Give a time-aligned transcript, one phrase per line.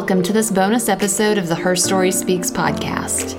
[0.00, 3.34] welcome to this bonus episode of the Her Story Speaks podcast.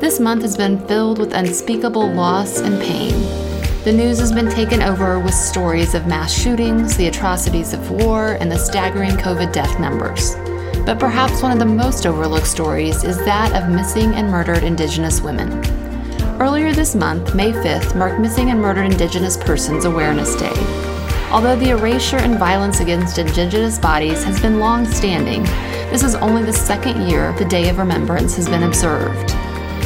[0.00, 3.12] This month has been filled with unspeakable loss and pain.
[3.84, 8.38] The news has been taken over with stories of mass shootings, the atrocities of war,
[8.40, 10.34] and the staggering COVID death numbers.
[10.86, 15.20] But perhaps one of the most overlooked stories is that of missing and murdered Indigenous
[15.20, 15.62] women.
[16.40, 20.88] Earlier this month, May 5th, marked Missing and Murdered Indigenous Persons Awareness Day.
[21.30, 25.46] Although the erasure and violence against Indigenous bodies has been long standing,
[25.90, 29.28] this is only the second year the Day of Remembrance has been observed.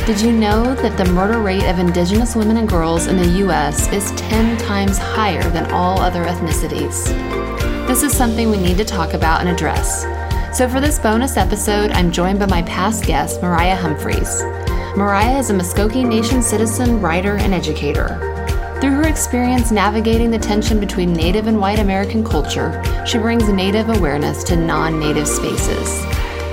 [0.05, 3.91] Did you know that the murder rate of Indigenous women and girls in the U.S.
[3.93, 7.07] is 10 times higher than all other ethnicities?
[7.87, 10.03] This is something we need to talk about and address.
[10.57, 14.43] So, for this bonus episode, I'm joined by my past guest, Mariah Humphreys.
[14.97, 18.42] Mariah is a Muskogee Nation citizen, writer, and educator.
[18.83, 23.89] Through her experience navigating the tension between Native and white American culture, she brings Native
[23.91, 26.05] awareness to non Native spaces.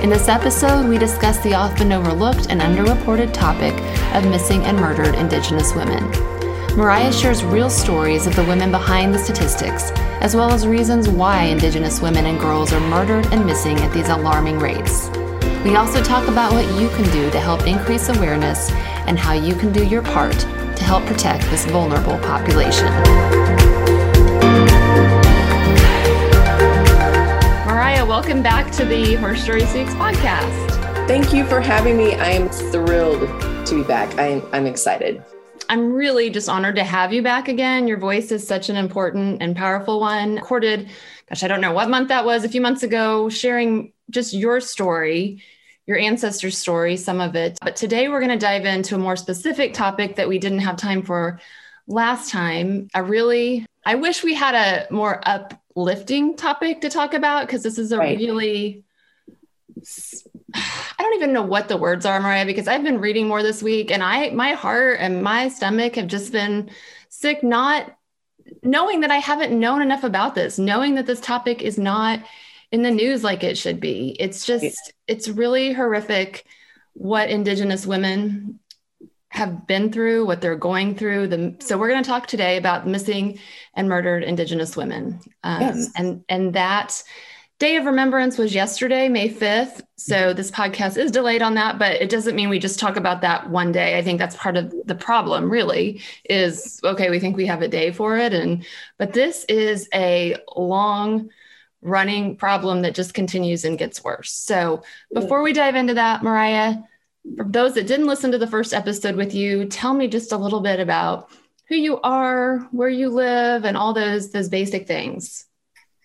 [0.04, 3.74] In this episode, we discuss the often overlooked and underreported topic
[4.14, 6.08] of missing and murdered Indigenous women.
[6.78, 9.90] Mariah shares real stories of the women behind the statistics,
[10.22, 14.10] as well as reasons why Indigenous women and girls are murdered and missing at these
[14.10, 15.10] alarming rates.
[15.66, 18.70] We also talk about what you can do to help increase awareness
[19.08, 20.46] and how you can do your part
[20.80, 22.88] to help protect this vulnerable population.
[27.68, 31.08] Mariah, welcome back to the Her Story podcast.
[31.08, 32.16] Thank you for having me.
[32.16, 33.22] I am thrilled
[33.68, 34.18] to be back.
[34.18, 35.24] I'm, I'm excited.
[35.68, 37.88] I'm really just honored to have you back again.
[37.88, 40.36] Your voice is such an important and powerful one.
[40.36, 40.90] Recorded,
[41.28, 44.62] gosh, I don't know what month that was, a few months ago, sharing just your
[44.62, 45.44] story
[45.90, 47.58] your ancestors' story, some of it.
[47.64, 50.78] But today we're going to dive into a more specific topic that we didn't have
[50.78, 51.40] time for
[51.88, 52.90] last time.
[52.94, 57.80] I really, I wish we had a more uplifting topic to talk about because this
[57.80, 58.20] is a right.
[58.20, 58.84] really,
[60.54, 63.64] I don't even know what the words are, Mariah, because I've been reading more this
[63.64, 66.70] week and I, my heart and my stomach have just been
[67.10, 67.98] sick, not
[68.62, 72.20] knowing that I haven't known enough about this, knowing that this topic is not
[72.72, 74.16] in the news like it should be.
[74.20, 76.46] It's just, it's really horrific
[76.94, 78.60] what Indigenous women
[79.30, 81.28] have been through, what they're going through.
[81.28, 83.40] The, so we're going to talk today about missing
[83.76, 85.20] and murdered Indigenous women.
[85.44, 85.92] Um, yes.
[85.96, 87.04] And, and that
[87.60, 89.82] Day of Remembrance was yesterday, May 5th.
[89.98, 93.20] So this podcast is delayed on that, but it doesn't mean we just talk about
[93.22, 93.98] that one day.
[93.98, 97.68] I think that's part of the problem really is okay, we think we have a
[97.68, 98.34] day for it.
[98.34, 98.66] And
[98.98, 101.32] but this is a long
[101.82, 104.34] running problem that just continues and gets worse.
[104.34, 106.76] So, before we dive into that, Mariah,
[107.38, 110.38] for those that didn't listen to the first episode with you, tell me just a
[110.38, 111.30] little bit about
[111.68, 115.46] who you are, where you live, and all those those basic things.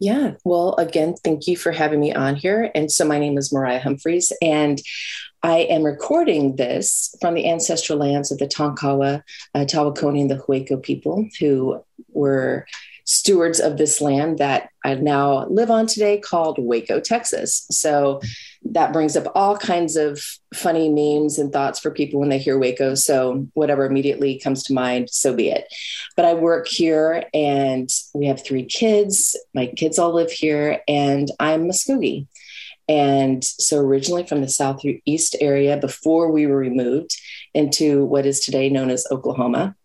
[0.00, 0.34] Yeah.
[0.44, 2.70] Well, again, thank you for having me on here.
[2.74, 4.80] And so my name is Mariah Humphreys, and
[5.42, 9.22] I am recording this from the ancestral lands of the Tonkawa,
[9.54, 11.82] uh, Tawakoni, and the Hueco people who
[12.12, 12.66] were
[13.04, 17.66] stewards of this land that I now live on today called Waco, Texas.
[17.70, 18.20] So
[18.64, 20.22] that brings up all kinds of
[20.54, 22.94] funny memes and thoughts for people when they hear Waco.
[22.94, 25.66] So whatever immediately comes to mind, so be it.
[26.16, 29.36] But I work here and we have three kids.
[29.54, 32.26] My kids all live here and I'm Muskogee.
[32.88, 37.16] And so originally from the southeast area before we were removed
[37.54, 39.76] into what is today known as Oklahoma.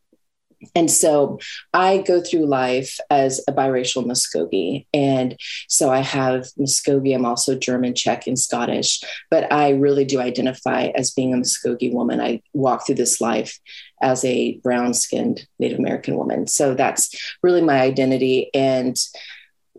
[0.75, 1.39] And so
[1.73, 4.85] I go through life as a biracial Muskogee.
[4.93, 5.37] And
[5.67, 10.87] so I have Muskogee, I'm also German, Czech, and Scottish, but I really do identify
[10.95, 12.19] as being a Muskogee woman.
[12.19, 13.59] I walk through this life
[14.01, 16.47] as a brown skinned Native American woman.
[16.47, 17.09] So that's
[17.43, 18.49] really my identity.
[18.53, 18.97] And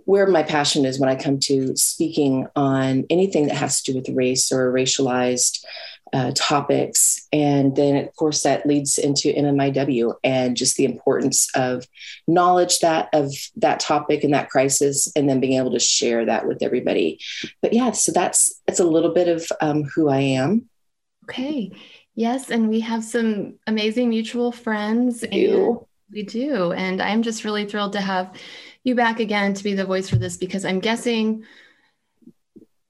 [0.04, 3.98] where my passion is when I come to speaking on anything that has to do
[3.98, 5.64] with race or racialized
[6.12, 7.26] uh, topics.
[7.32, 11.86] And then, of course, that leads into MMIW and just the importance of
[12.26, 16.46] knowledge that of that topic and that crisis, and then being able to share that
[16.46, 17.20] with everybody.
[17.62, 20.68] But yeah, so that's that's a little bit of um, who I am.
[21.24, 21.72] Okay.
[22.14, 25.24] Yes, and we have some amazing mutual friends.
[26.12, 28.36] We do, and I'm just really thrilled to have
[28.82, 31.44] you back again to be the voice for this because I'm guessing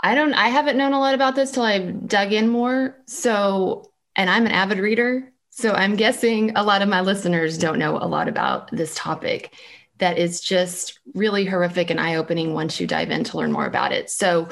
[0.02, 2.96] I don't, I haven't known a lot about this till I've dug in more.
[3.06, 5.30] So, and I'm an avid reader.
[5.50, 9.54] So I'm guessing a lot of my listeners don't know a lot about this topic
[10.00, 13.66] that is just really horrific and eye opening once you dive in to learn more
[13.66, 14.10] about it.
[14.10, 14.48] So,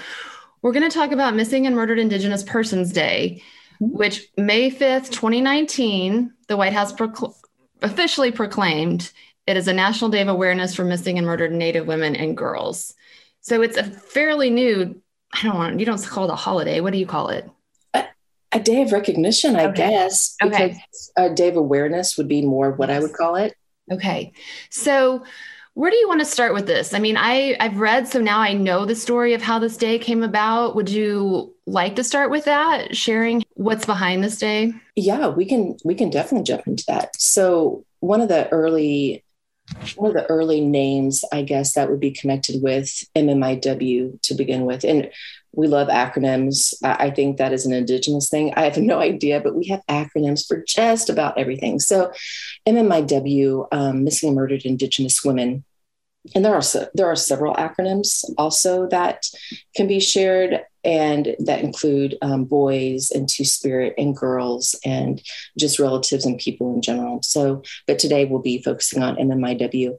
[0.61, 3.43] we're going to talk about Missing and Murdered Indigenous Persons Day,
[3.81, 3.97] mm-hmm.
[3.97, 7.37] which May 5th, 2019, the White House procl-
[7.81, 9.11] officially proclaimed
[9.47, 12.95] it is a national day of awareness for missing and murdered Native women and girls.
[13.41, 15.01] So, it's a fairly new
[15.33, 16.81] I don't want you don't call it a holiday.
[16.81, 17.49] What do you call it?
[17.95, 18.05] A,
[18.53, 19.89] a day of recognition, I Okay.
[19.89, 20.37] guess.
[20.43, 20.69] Okay.
[20.69, 23.55] Because a day of awareness would be more what I would call it.
[23.93, 24.33] Okay.
[24.71, 25.23] So
[25.75, 26.93] where do you want to start with this?
[26.93, 29.99] I mean, I I've read so now I know the story of how this day
[29.99, 30.75] came about.
[30.75, 34.73] Would you like to start with that, sharing what's behind this day?
[34.97, 37.21] Yeah, we can we can definitely jump into that.
[37.21, 39.23] So one of the early
[39.97, 44.65] one of the early names, I guess, that would be connected with MMIW to begin
[44.65, 44.85] with.
[44.85, 45.11] And
[45.53, 46.75] we love acronyms.
[46.83, 48.53] I think that is an indigenous thing.
[48.55, 51.81] I have no idea, but we have acronyms for just about everything.
[51.81, 52.13] So
[52.67, 55.65] MMIW, um, Missing and Murdered Indigenous Women.
[56.35, 56.63] And there are
[56.95, 59.25] there are several acronyms also that
[59.75, 65.21] can be shared, and that include um, boys and Two Spirit and girls and
[65.59, 67.21] just relatives and people in general.
[67.23, 69.99] So, but today we'll be focusing on MMIW.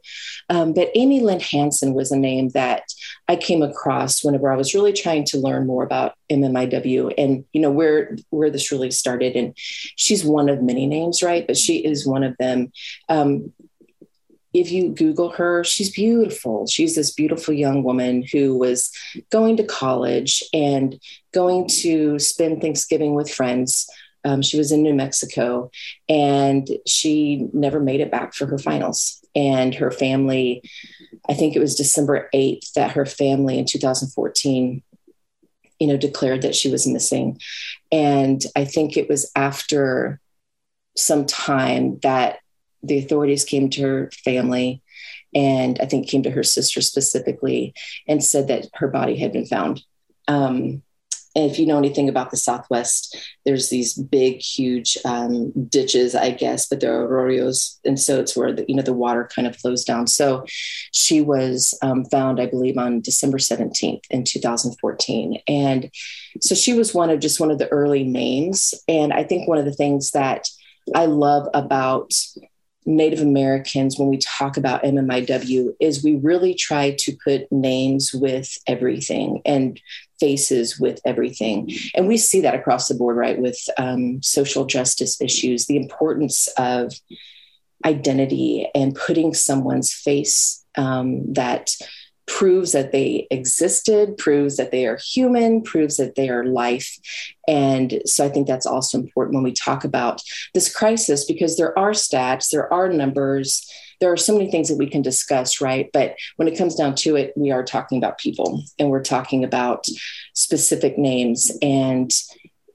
[0.49, 2.91] Um, but Amy Lynn Hansen was a name that
[3.27, 7.61] I came across whenever I was really trying to learn more about MMIW and you
[7.61, 9.35] know where where this really started.
[9.35, 11.45] And she's one of many names, right?
[11.45, 12.71] But she is one of them.
[13.09, 13.53] Um,
[14.53, 16.65] if you Google her, she's beautiful.
[16.67, 18.91] She's this beautiful young woman who was
[19.31, 20.99] going to college and
[21.33, 23.87] going to spend Thanksgiving with friends.
[24.25, 25.69] Um, she was in New Mexico
[26.09, 29.23] and she never made it back for her finals.
[29.35, 30.63] And her family,
[31.29, 34.81] I think it was December 8th that her family in 2014,
[35.79, 37.39] you know, declared that she was missing.
[37.91, 40.19] And I think it was after
[40.97, 42.39] some time that
[42.83, 44.81] the authorities came to her family
[45.33, 47.73] and I think came to her sister specifically
[48.07, 49.81] and said that her body had been found.
[50.27, 50.83] Um,
[51.35, 53.15] and if you know anything about the Southwest,
[53.45, 58.35] there's these big, huge um, ditches, I guess, but there are arroyos, and so it's
[58.35, 60.07] where the, you know the water kind of flows down.
[60.07, 60.45] So
[60.91, 65.91] she was um, found, I believe, on December 17th in 2014, and
[66.41, 68.73] so she was one of just one of the early names.
[68.87, 70.47] And I think one of the things that
[70.95, 72.11] I love about
[72.85, 78.57] Native Americans when we talk about MMIW is we really try to put names with
[78.67, 79.79] everything and
[80.19, 81.71] faces with everything.
[81.93, 83.39] And we see that across the board, right?
[83.39, 86.93] With um, social justice issues, the importance of
[87.85, 91.71] identity and putting someone's face um, that
[92.29, 96.97] proves that they existed, proves that they are human, proves that they are life.
[97.47, 100.21] And so I think that's also important when we talk about
[100.53, 103.67] this crisis because there are stats, there are numbers,
[103.99, 105.89] there are so many things that we can discuss, right?
[105.91, 109.43] But when it comes down to it, we are talking about people and we're talking
[109.43, 109.87] about
[110.35, 112.11] specific names and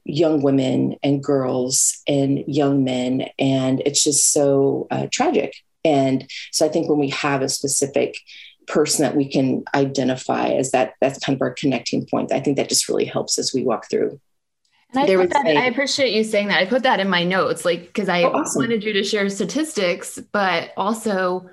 [0.03, 3.29] young women and girls and young men.
[3.39, 5.55] And it's just so uh, tragic.
[5.85, 8.17] And so I think when we have a specific
[8.67, 12.57] person that we can identify as that that's kind of our connecting point i think
[12.57, 14.19] that just really helps as we walk through
[14.93, 16.59] And I, that, a- I appreciate you saying that.
[16.59, 18.61] I put that in my notes, like because I Oh, awesome.
[18.61, 21.49] wanted you to share statistics, but also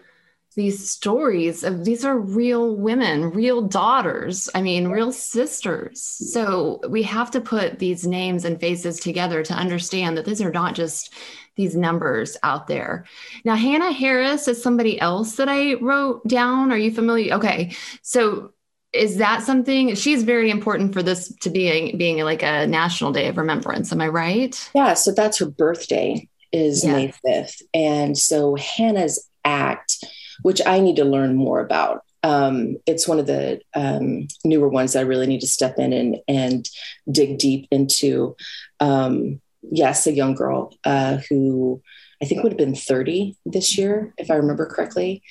[0.55, 4.51] these stories of these are real women, real daughters.
[4.55, 6.01] I mean, real sisters.
[6.03, 10.53] So we have to put these names and faces together to understand that these are
[10.53, 11.13] not just
[11.57, 13.05] these numbers out there.
[13.45, 16.73] Now, Hanna Harris is somebody else that I wrote down.
[16.73, 17.35] Are you familiar?
[17.35, 18.53] Okay, so
[18.93, 23.27] is that something she's very important for this to being being like a national day
[23.29, 26.93] of remembrance am i right yeah so that's her birthday is Yeah.
[26.93, 30.05] may 5th and so hanna's act
[30.43, 34.93] which i need to learn more about um, it's one of the um, newer ones
[34.93, 36.69] that i really need to step in and, and
[37.11, 38.37] dig deep into
[38.79, 41.81] um, yes a young girl uh, who
[42.23, 45.23] i think would have been 30 this year if i remember correctly.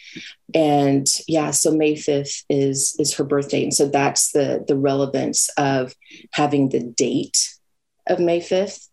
[0.54, 3.64] And yeah so may 5th is is her birthday.
[3.64, 5.94] And so that's the the relevance of
[6.34, 7.56] having the date
[8.08, 8.88] of may 5th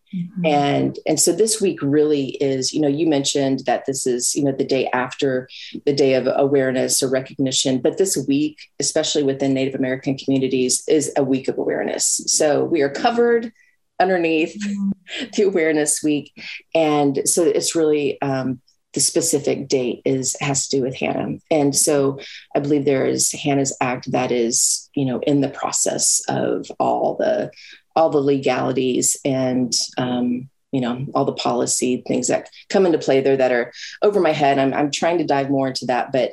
[0.45, 4.43] and and so this week really is you know you mentioned that this is you
[4.43, 5.49] know the day after
[5.85, 7.81] the day of awareness or recognition.
[7.81, 12.23] But this week especially within native american communities is a week of awareness.
[12.27, 13.53] So we are covered
[14.01, 14.57] underneath
[15.37, 16.33] the awareness week.
[16.75, 18.61] And so it's really um,
[18.95, 21.39] the specific date is has to do with hanna.
[21.51, 22.19] And so
[22.57, 27.17] i believe there is hanna's act that is you know in the process of all
[27.17, 27.51] the
[27.95, 33.21] all the legalities and um, you know all the policy things that come into play
[33.21, 34.59] there that are over my head.
[34.59, 36.33] I'm, I'm trying to dive more into that but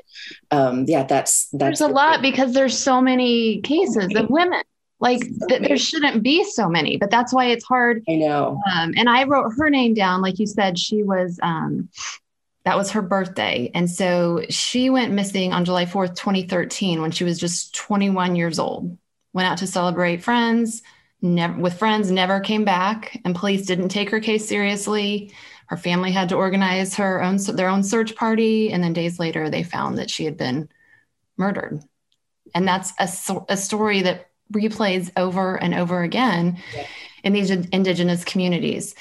[0.51, 4.63] um, yeah that's that's there's a lot because there's so many cases of women
[4.99, 8.93] like th- there shouldn't be so many but that's why it's hard i know um,
[8.97, 11.89] and i wrote her name down like you said she was um,
[12.63, 17.23] that was her birthday and so she went missing on july 4th 2013 when she
[17.23, 18.97] was just 21 years old
[19.35, 20.81] went out to celebrate friends,
[21.21, 25.31] never with friends, never came back, and police didn't take her case seriously.
[25.67, 29.49] Her family had to organize her own their own search party, and then days later,
[29.49, 30.69] they found that she had been
[31.37, 31.81] murdered.
[32.55, 33.09] And that's a,
[33.49, 36.85] a story that replays over and over again yeah.
[37.23, 38.95] in these indigenous communities.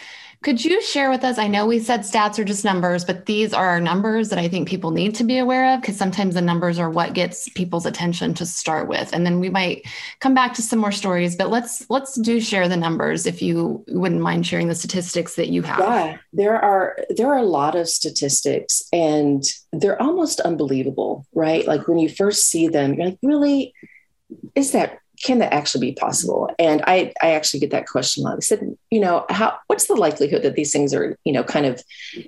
[0.44, 1.38] Could you share with us?
[1.38, 4.46] I know we said stats are just numbers, but these are our numbers that I
[4.46, 7.86] think people need to be aware of because sometimes the numbers are what gets people's
[7.86, 9.14] attention to start with.
[9.14, 9.86] And then we might
[10.20, 13.86] come back to some more stories, but let's let's do share the numbers if you
[13.88, 15.78] wouldn't mind sharing the statistics that you have.
[15.78, 21.66] Yeah, there are there are a lot of statistics and they're almost unbelievable, right?
[21.66, 23.72] Like when you first see them, you're like, really?
[24.54, 26.50] Is that can that actually be possible?
[26.58, 28.36] And I, I actually get that question a lot.
[28.36, 31.64] I said, you know, how, what's the likelihood that these things are, you know, kind
[31.64, 31.82] of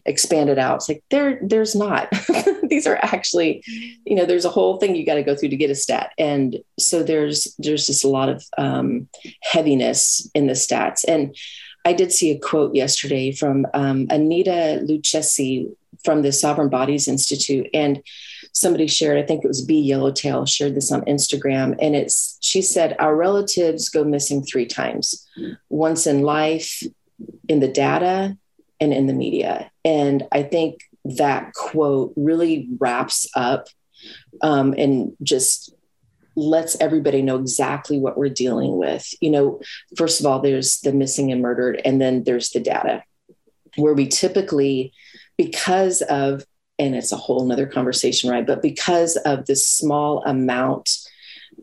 [0.07, 0.77] expanded out?
[0.77, 2.11] It's like there, there's not.
[2.69, 3.63] these are actually,
[4.05, 6.13] you know, there's a whole thing you got to go through to get a stat,
[6.19, 9.09] and so there's there's just a lot of um,
[9.43, 11.05] heaviness in the stats.
[11.07, 11.37] And
[11.85, 15.71] I did see a quote yesterday from um, Annita Lucchesi
[16.05, 18.03] from the Sovereign Bodies Institute, and
[18.57, 21.77] somebody shared, I think it was B Yellowtail shared this on Instagram.
[21.79, 25.29] And it's, she said, our relatives go missing three times
[25.69, 26.83] once in life,
[27.49, 28.39] in the data,
[28.81, 29.71] and in the media.
[29.85, 33.67] And I think that quote really wraps up
[34.41, 35.75] um, and just
[36.35, 39.07] lets everybody know exactly what we're dealing with.
[39.21, 39.61] You know,
[39.99, 43.03] first of all, there's the missing and murdered, and then there's the data,
[43.77, 44.95] where we typically,
[45.37, 46.43] because of
[46.79, 48.47] and it's a whole nother conversation, right?
[48.47, 50.91] But because of this small amount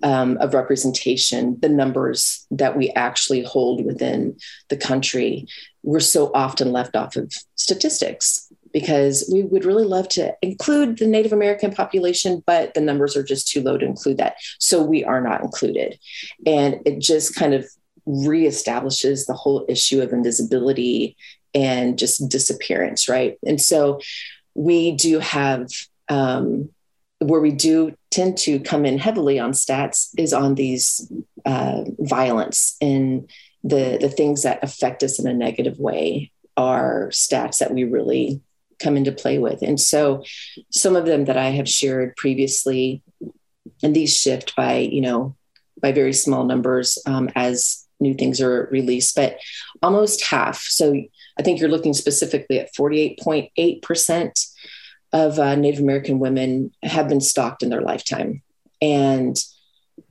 [0.01, 4.38] um, of representation, the numbers that we actually hold within
[4.70, 5.48] the country,
[5.84, 11.05] we're so often left off of statistics because we would really love to include the
[11.05, 14.36] Native American population, but the numbers are just too low to include that.
[14.60, 16.00] So we are not included.
[16.48, 17.67] And it just kind of
[18.08, 21.15] reestablishes the whole issue of invisibility
[21.53, 23.38] and just disappearance, right?
[23.46, 24.00] And so
[24.56, 25.70] we do have
[26.10, 26.70] um,
[27.20, 31.12] where we do tend to come in heavily on stats is on these
[31.46, 33.30] uh, violence and
[33.64, 38.42] the the things that affect us in a negative way are stats that we really
[38.80, 39.62] come into play with.
[39.62, 40.24] And so
[40.70, 43.02] some of them that i have shared previously
[43.82, 45.36] and these shift by you know
[45.82, 49.38] by very small numbers um, as new things are released but
[49.82, 50.62] almost half.
[50.62, 51.04] So
[51.40, 54.48] I think you're looking specifically at 48.8%
[55.13, 58.42] of uh, Native American women have been stalked in their lifetime.
[58.82, 59.38] And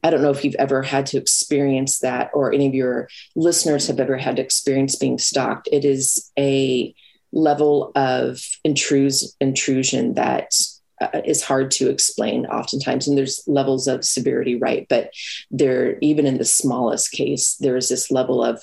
[0.03, 3.89] I don't know if you've ever had to experience that or any of your listeners
[3.89, 5.69] have ever had to experience being stalked.
[5.73, 6.95] It is a
[7.33, 10.53] level of intrus- intrusion that
[11.01, 15.11] uh, is hard to explain oftentimes and there's levels of severity right but
[15.51, 18.63] there even in the smallest case there's this level of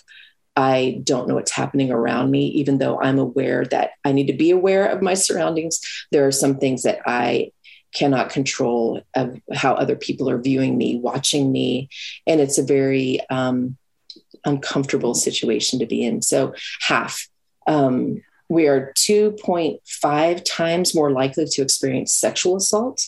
[0.56, 4.34] I don't know what's happening around me, even though I'm aware that I need to
[4.34, 5.80] be aware of my surroundings.
[6.12, 7.52] There are some things that I
[7.94, 11.90] cannot control of how other people are viewing me, watching me.
[12.28, 13.78] And it's a very um,
[14.46, 16.22] uncomfortable situation to be in.
[16.22, 17.28] So, half.
[17.68, 23.06] Um, we are 2.5 times more likely to experience sexual assault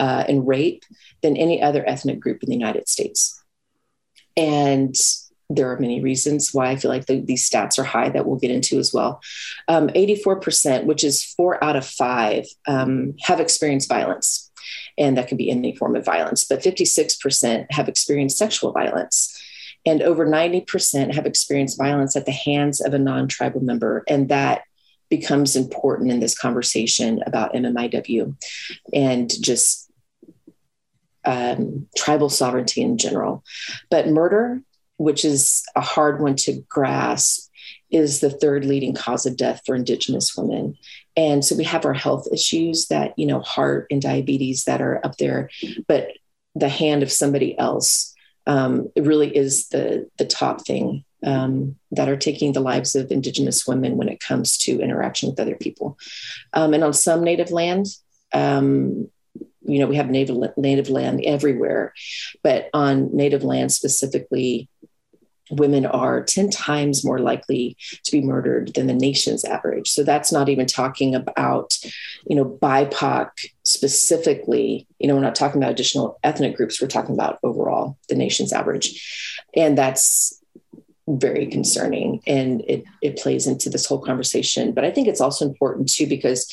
[0.00, 0.84] uh, and rape
[1.22, 3.40] than any other ethnic group in the United States.
[4.36, 4.94] And
[5.54, 8.38] there are many reasons why I feel like the, these stats are high that we'll
[8.38, 9.20] get into as well.
[9.68, 14.50] Um, 84%, which is four out of five, um, have experienced violence.
[14.98, 19.38] And that can be any form of violence, but 56% have experienced sexual violence.
[19.84, 24.04] And over 90% have experienced violence at the hands of a non tribal member.
[24.08, 24.62] And that
[25.10, 28.34] becomes important in this conversation about MMIW
[28.94, 29.90] and just
[31.24, 33.44] um, tribal sovereignty in general.
[33.90, 34.62] But murder
[35.02, 37.50] which is a hard one to grasp,
[37.90, 40.76] is the third leading cause of death for Indigenous women.
[41.16, 45.04] And so we have our health issues that, you know, heart and diabetes that are
[45.04, 45.50] up there,
[45.86, 46.08] but
[46.54, 48.14] the hand of somebody else
[48.46, 53.66] um, really is the, the top thing um, that are taking the lives of Indigenous
[53.66, 55.98] women when it comes to interaction with other people.
[56.52, 57.86] Um, and on some Native land,
[58.32, 59.08] um,
[59.64, 61.94] you know, we have native native land everywhere,
[62.42, 64.68] but on native land specifically,
[65.52, 69.90] women are 10 times more likely to be murdered than the nation's average.
[69.90, 71.76] So that's not even talking about,
[72.26, 73.30] you know, BIPOC
[73.64, 74.86] specifically.
[74.98, 78.52] You know, we're not talking about additional ethnic groups, we're talking about overall the nation's
[78.52, 79.38] average.
[79.54, 80.38] And that's
[81.08, 84.72] very concerning and it, it plays into this whole conversation.
[84.72, 86.52] But I think it's also important too because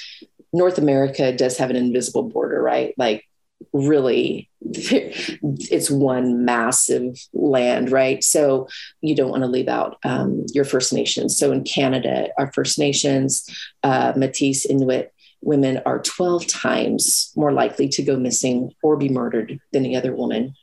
[0.52, 2.96] North America does have an invisible border, right?
[2.98, 3.29] Like
[3.74, 8.68] really it's one massive land right so
[9.02, 12.80] you don't want to leave out um, your first nations so in canada our first
[12.80, 13.48] nations
[13.84, 19.60] uh, Métis inuit women are 12 times more likely to go missing or be murdered
[19.72, 20.54] than the other woman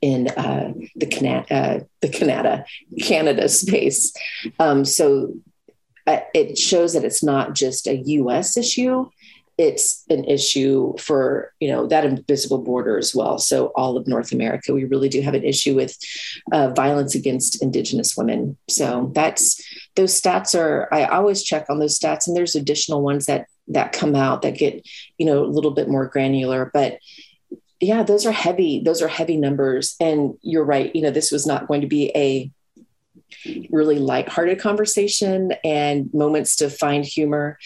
[0.00, 2.64] in uh, the Canada, uh, the Canada,
[3.00, 4.12] Canada space.
[4.58, 5.34] Um, so
[6.06, 8.56] uh, it shows that it's not just a U.S.
[8.56, 9.10] issue;
[9.60, 13.38] it's an issue for you know that invisible border as well.
[13.38, 15.98] So all of North America, we really do have an issue with
[16.50, 18.56] uh, violence against Indigenous women.
[18.70, 19.62] So that's
[19.96, 20.88] those stats are.
[20.90, 24.56] I always check on those stats, and there's additional ones that that come out that
[24.56, 24.88] get
[25.18, 26.98] you know a little bit more granular, but
[27.82, 31.46] yeah those are heavy those are heavy numbers and you're right you know this was
[31.46, 32.50] not going to be a
[33.70, 37.58] really light-hearted conversation and moments to find humor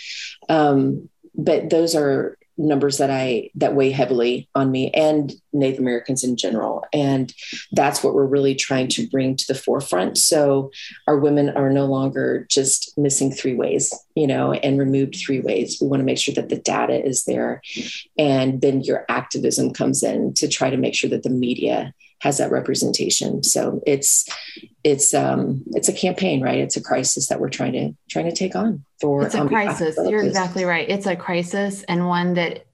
[0.48, 6.22] um, but those are numbers that I that weigh heavily on me and Native Americans
[6.22, 6.84] in general.
[6.92, 7.32] And
[7.72, 10.18] that's what we're really trying to bring to the forefront.
[10.18, 10.70] So
[11.06, 15.78] our women are no longer just missing three ways, you know, and removed three ways.
[15.80, 17.60] We want to make sure that the data is there.
[18.18, 21.92] And then your activism comes in to try to make sure that the media
[22.24, 23.42] has that representation.
[23.42, 24.26] So it's
[24.82, 26.58] it's um it's a campaign, right?
[26.58, 29.98] It's a crisis that we're trying to trying to take on for It's a crisis.
[30.02, 30.88] You're exactly right.
[30.88, 32.64] It's a crisis and one that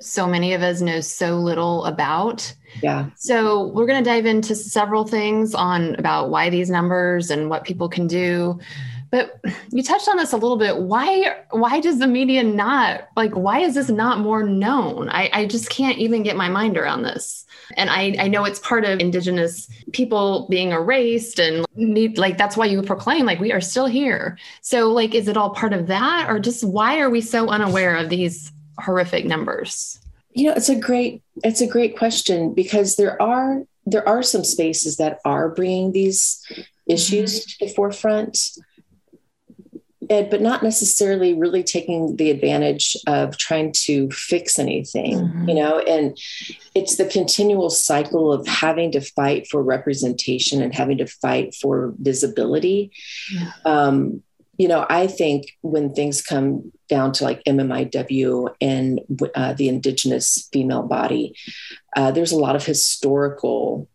[0.00, 2.52] so many of us know so little about.
[2.82, 3.10] Yeah.
[3.16, 7.62] So we're going to dive into several things on about why these numbers and what
[7.62, 8.58] people can do.
[9.10, 9.40] But
[9.70, 10.76] you touched on this a little bit.
[10.76, 15.08] Why why does the media not like why is this not more known?
[15.08, 17.44] I, I just can't even get my mind around this.
[17.76, 22.56] And I, I know it's part of indigenous people being erased and need like that's
[22.56, 24.38] why you proclaim like we are still here.
[24.60, 27.96] So like is it all part of that or just why are we so unaware
[27.96, 29.98] of these horrific numbers?
[30.32, 34.44] You know, it's a great it's a great question because there are there are some
[34.44, 36.44] spaces that are bringing these
[36.86, 37.48] issues mm-hmm.
[37.48, 38.38] to the forefront
[40.10, 45.48] but not necessarily really taking the advantage of trying to fix anything, mm-hmm.
[45.48, 46.18] you know, and
[46.74, 51.94] it's the continual cycle of having to fight for representation and having to fight for
[51.98, 52.90] visibility.
[53.32, 53.52] Yeah.
[53.64, 54.22] Um,
[54.58, 59.00] you know, I think when things come down to like MMIW and
[59.36, 61.36] uh, the Indigenous female body,
[61.96, 63.88] uh, there's a lot of historical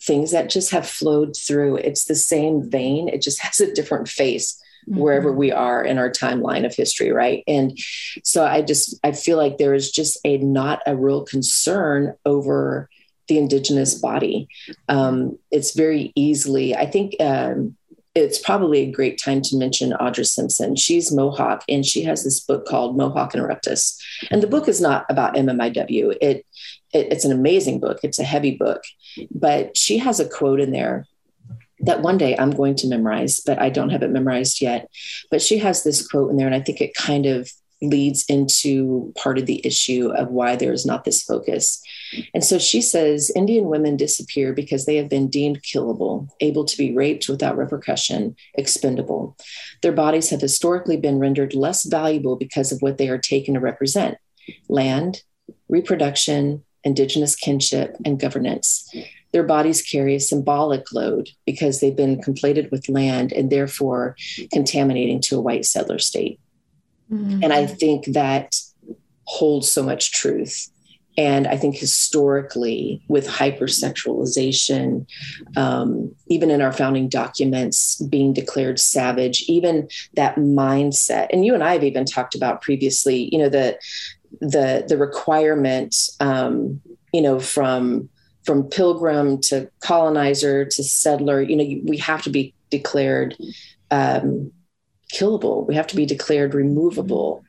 [0.00, 1.76] things that just have flowed through.
[1.76, 4.56] It's the same vein, it just has a different face
[4.88, 5.00] mm-hmm.
[5.00, 7.78] wherever we are in our timeline of history right and
[8.24, 12.88] so i just i feel like there is just a not a real concern over
[13.28, 14.48] the indigenous body
[14.88, 17.76] um, it's very easily i think um,
[18.14, 20.74] it's probably a great time to mention Audra Simpson.
[20.74, 23.96] She's Mohawk and she has this book called Mohawk Interruptus.
[24.30, 26.16] And the book is not about MMIW.
[26.20, 26.44] It,
[26.92, 28.00] it, it's an amazing book.
[28.02, 28.82] It's a heavy book,
[29.30, 31.06] but she has a quote in there
[31.82, 34.88] that one day I'm going to memorize, but I don't have it memorized yet.
[35.30, 37.50] But she has this quote in there, and I think it kind of
[37.82, 41.80] leads into part of the issue of why there is not this focus.
[42.34, 46.76] And so she says Indian women disappear because they have been deemed killable, able to
[46.76, 49.36] be raped without repercussion, expendable.
[49.80, 53.60] Their bodies have historically been rendered less valuable because of what they are taken to
[53.60, 54.18] represent
[54.68, 55.22] land,
[55.68, 58.92] reproduction, indigenous kinship, and governance
[59.32, 64.16] their bodies carry a symbolic load because they've been conflated with land and therefore
[64.52, 66.40] contaminating to a white settler state.
[67.12, 67.44] Mm-hmm.
[67.44, 68.56] And I think that
[69.24, 70.68] holds so much truth.
[71.18, 75.06] And I think historically, with hypersexualization,
[75.56, 81.64] um, even in our founding documents, being declared savage, even that mindset, and you and
[81.64, 83.78] I have even talked about previously, you know, the
[84.40, 86.80] the the requirement, um,
[87.12, 88.08] you know, from
[88.44, 93.36] from pilgrim to colonizer to settler, you know, we have to be declared
[93.90, 94.52] um,
[95.12, 95.66] killable.
[95.66, 97.44] We have to be declared removable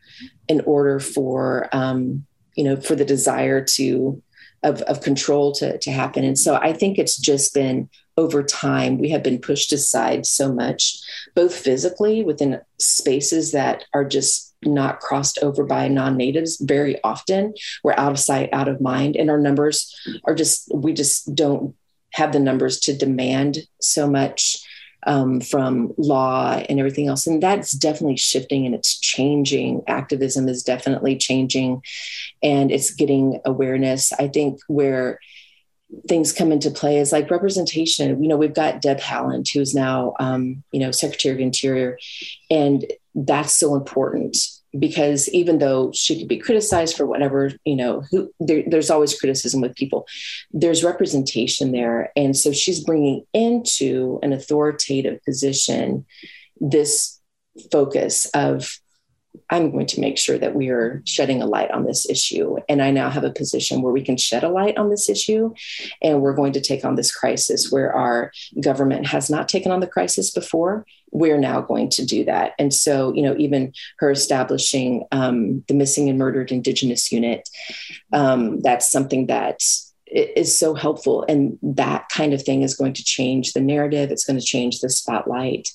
[0.47, 2.25] in order for, um,
[2.55, 4.21] you know, for the desire to
[4.63, 6.23] of, of control to, to happen.
[6.23, 10.53] And so I think it's just been over time, we have been pushed aside so
[10.53, 10.99] much,
[11.33, 17.53] both physically within spaces that are just not crossed over by non-natives very often.
[17.83, 19.93] We're out of sight out of mind and our numbers
[20.25, 21.75] are just we just don't
[22.13, 24.57] have the numbers to demand so much
[25.07, 27.25] um, from law and everything else.
[27.25, 29.83] And that's definitely shifting and it's changing.
[29.87, 31.81] Activism is definitely changing
[32.43, 34.13] and it's getting awareness.
[34.13, 35.19] I think where
[36.07, 38.21] things come into play is like representation.
[38.21, 41.97] You know, we've got Deb Haaland, who's now, um, you know, Secretary of Interior,
[42.49, 44.37] and that's so important
[44.79, 49.19] because even though she could be criticized for whatever you know who there, there's always
[49.19, 50.07] criticism with people
[50.51, 56.05] there's representation there and so she's bringing into an authoritative position
[56.59, 57.19] this
[57.71, 58.79] focus of
[59.49, 62.57] I'm going to make sure that we are shedding a light on this issue.
[62.69, 65.53] And I now have a position where we can shed a light on this issue.
[66.01, 69.81] And we're going to take on this crisis where our government has not taken on
[69.81, 70.85] the crisis before.
[71.11, 72.53] We're now going to do that.
[72.57, 77.49] And so, you know, even her establishing um, the Missing and Murdered Indigenous Unit,
[78.13, 79.61] um, that's something that
[80.11, 81.25] is so helpful.
[81.27, 84.79] And that kind of thing is going to change the narrative, it's going to change
[84.79, 85.69] the spotlight.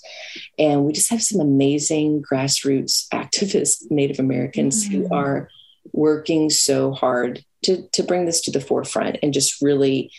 [0.58, 5.02] And we just have some amazing grassroots activists, Native Americans, mm-hmm.
[5.02, 5.48] who are
[5.92, 10.12] working so hard to, to bring this to the forefront and just really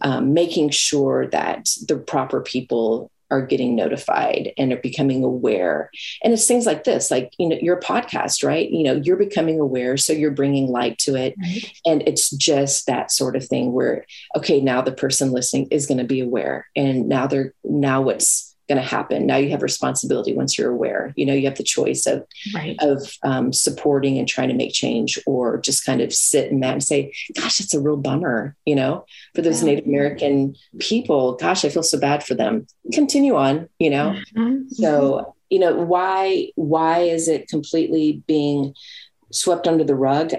[0.00, 5.90] um, making sure that the proper people are getting notified and are becoming aware.
[6.22, 8.70] And it's things like this like you know your podcast right?
[8.70, 11.34] You know you're becoming aware so you're bringing light to it.
[11.38, 11.72] Right.
[11.84, 15.98] and it's just that sort of thing where okay now the person listening is going
[15.98, 16.66] to be aware.
[16.76, 19.26] And now they're now what's going to happen.
[19.26, 21.12] Now you have responsibility once you're aware.
[21.16, 22.76] You know, you have the choice of right.
[22.80, 26.72] of um, supporting and trying to make change, or just kind of sit in that
[26.72, 29.70] and say, "Gosh, it's a real bummer." You know, for those yeah.
[29.70, 32.66] Native American people, gosh, I feel so bad for them.
[32.92, 33.68] Continue on.
[33.78, 34.68] You know, mm-hmm.
[34.68, 38.74] so you know why why is it completely being
[39.30, 40.32] swept under the rug?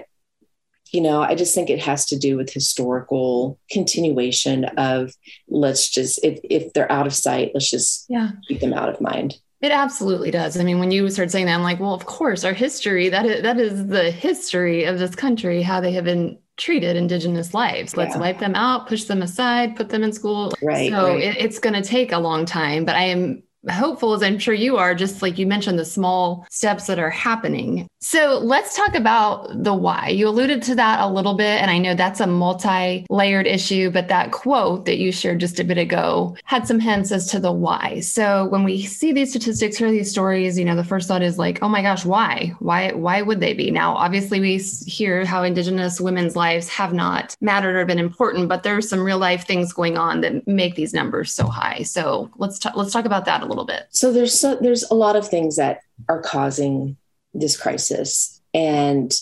[0.92, 5.12] You know, I just think it has to do with historical continuation of
[5.48, 8.30] let's just if if they're out of sight, let's just yeah.
[8.46, 9.38] keep them out of mind.
[9.60, 10.56] It absolutely does.
[10.56, 13.26] I mean, when you start saying that, I'm like, well, of course, our history that
[13.26, 17.96] is that is the history of this country, how they have been treated indigenous lives.
[17.96, 18.20] Let's yeah.
[18.20, 20.52] wipe them out, push them aside, put them in school.
[20.62, 20.90] Right.
[20.90, 21.22] So right.
[21.22, 24.54] It, it's going to take a long time, but I am hopeful as I'm sure
[24.54, 27.88] you are, just like you mentioned, the small steps that are happening.
[28.00, 30.08] So let's talk about the why.
[30.08, 33.90] You alluded to that a little bit, and I know that's a multi layered issue,
[33.90, 37.40] but that quote that you shared just a bit ago had some hints as to
[37.40, 38.00] the why.
[38.00, 41.38] So when we see these statistics, hear these stories, you know, the first thought is
[41.38, 42.54] like, oh my gosh, why?
[42.60, 43.70] Why, why would they be?
[43.72, 48.62] Now, obviously, we hear how Indigenous women's lives have not mattered or been important, but
[48.62, 51.82] there's some real life things going on that make these numbers so high.
[51.82, 53.86] So let's, t- let's talk about that a little bit.
[53.90, 56.96] So there's, so, there's a lot of things that are causing
[57.34, 58.40] this crisis.
[58.54, 59.12] And,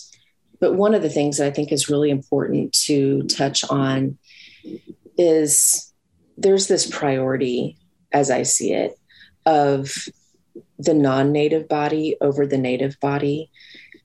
[0.59, 4.17] but one of the things that I think is really important to touch on
[5.17, 5.93] is
[6.37, 7.77] there's this priority,
[8.11, 8.97] as I see it,
[9.45, 9.91] of
[10.79, 13.49] the non native body over the native body.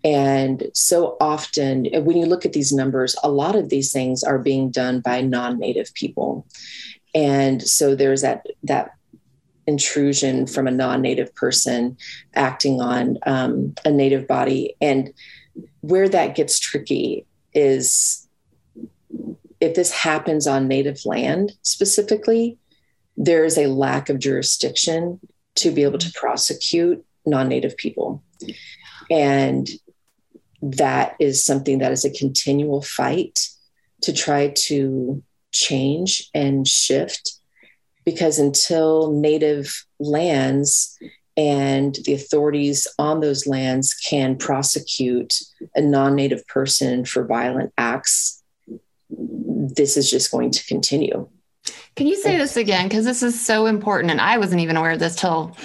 [0.04, 4.38] And so often, when you look at these numbers, a lot of these things are
[4.38, 6.46] being done by non native people.
[7.14, 8.92] And so there's that, that
[9.66, 11.96] intrusion from a non-native person
[12.34, 14.74] acting on um, a native body.
[14.80, 15.12] And
[15.80, 18.26] where that gets tricky is
[19.60, 22.58] if this happens on native land specifically
[23.16, 25.20] there is a lack of jurisdiction
[25.54, 28.22] to be able to prosecute non-native people.
[29.10, 29.68] And
[30.62, 33.38] that is something that is a continual fight
[34.02, 35.22] to try to
[35.52, 37.34] change and shift
[38.04, 40.98] because until native lands
[41.36, 45.34] and the authorities on those lands can prosecute
[45.74, 48.42] a non native person for violent acts,
[49.08, 51.28] this is just going to continue.
[51.94, 52.88] Can you say this again?
[52.88, 54.10] Because this is so important.
[54.10, 55.56] And I wasn't even aware of this till,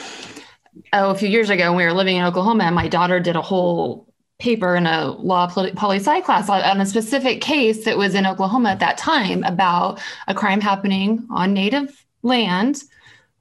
[0.94, 2.66] oh, a few years ago when we were living in Oklahoma.
[2.66, 4.08] And my daughter did a whole
[4.40, 8.70] paper in a law poli sci class on a specific case that was in Oklahoma
[8.70, 12.84] at that time about a crime happening on native land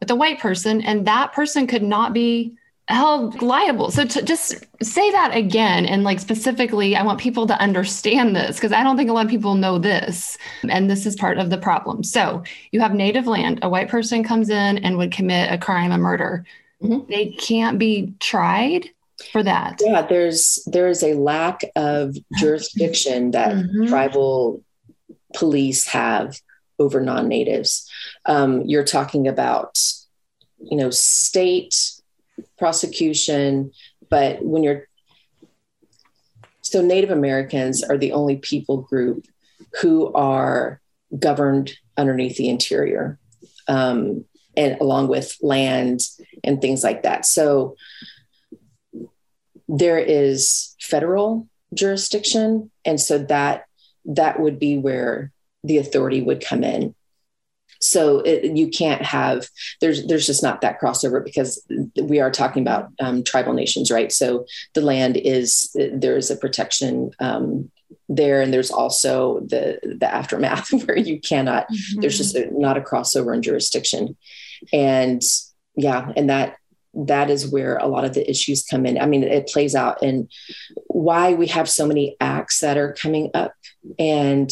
[0.01, 2.57] with a white person, and that person could not be
[2.88, 3.90] held liable.
[3.90, 8.57] So to just say that again and like specifically I want people to understand this
[8.57, 11.51] because I don't think a lot of people know this and this is part of
[11.51, 12.05] the problem.
[12.05, 15.90] So you have native land, a white person comes in and would commit a crime,
[15.90, 16.44] a murder.
[16.81, 17.11] Mm-hmm.
[17.11, 18.90] They can't be tried
[19.33, 19.81] for that.
[19.81, 23.87] Yeah, there's there is a lack of jurisdiction that mm-hmm.
[23.87, 24.62] tribal
[25.35, 26.40] police have
[26.79, 27.86] over non-natives.
[28.27, 29.79] Um, you're talking about,
[30.59, 31.75] you know, state
[32.59, 33.73] prosecution,
[34.11, 34.89] but when you're
[36.61, 39.27] so Native Americans are the only people group
[39.81, 40.81] who are
[41.17, 43.19] governed underneath the interior,
[43.69, 44.25] um,
[44.57, 46.01] and along with land
[46.43, 47.25] and things like that.
[47.25, 47.77] So
[49.69, 53.67] there is federal jurisdiction, and so that
[54.05, 56.95] that would be where the authority would come in.
[57.81, 59.49] So it, you can't have
[59.81, 61.65] there's there's just not that crossover because
[62.03, 64.12] we are talking about um, tribal nations right?
[64.12, 67.71] So the land is there is a protection um,
[68.09, 72.01] there and there's also the the aftermath where you cannot mm-hmm.
[72.01, 74.17] there's just a, not a crossover in jurisdiction.
[74.73, 75.23] And
[75.77, 76.57] yeah and that
[76.95, 78.99] that is where a lot of the issues come in.
[78.99, 80.29] I mean it plays out in
[80.87, 83.53] why we have so many acts that are coming up
[83.99, 84.51] and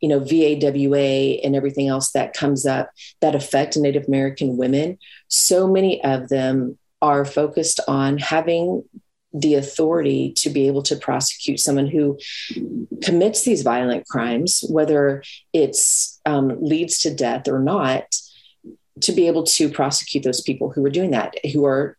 [0.00, 5.68] you know VAWA and everything else that comes up that affect Native American women so
[5.68, 8.82] many of them are focused on having
[9.32, 12.18] the authority to be able to prosecute someone who
[13.02, 18.04] commits these violent crimes, whether it's um, leads to death or not,
[19.02, 21.95] to be able to prosecute those people who are doing that, who are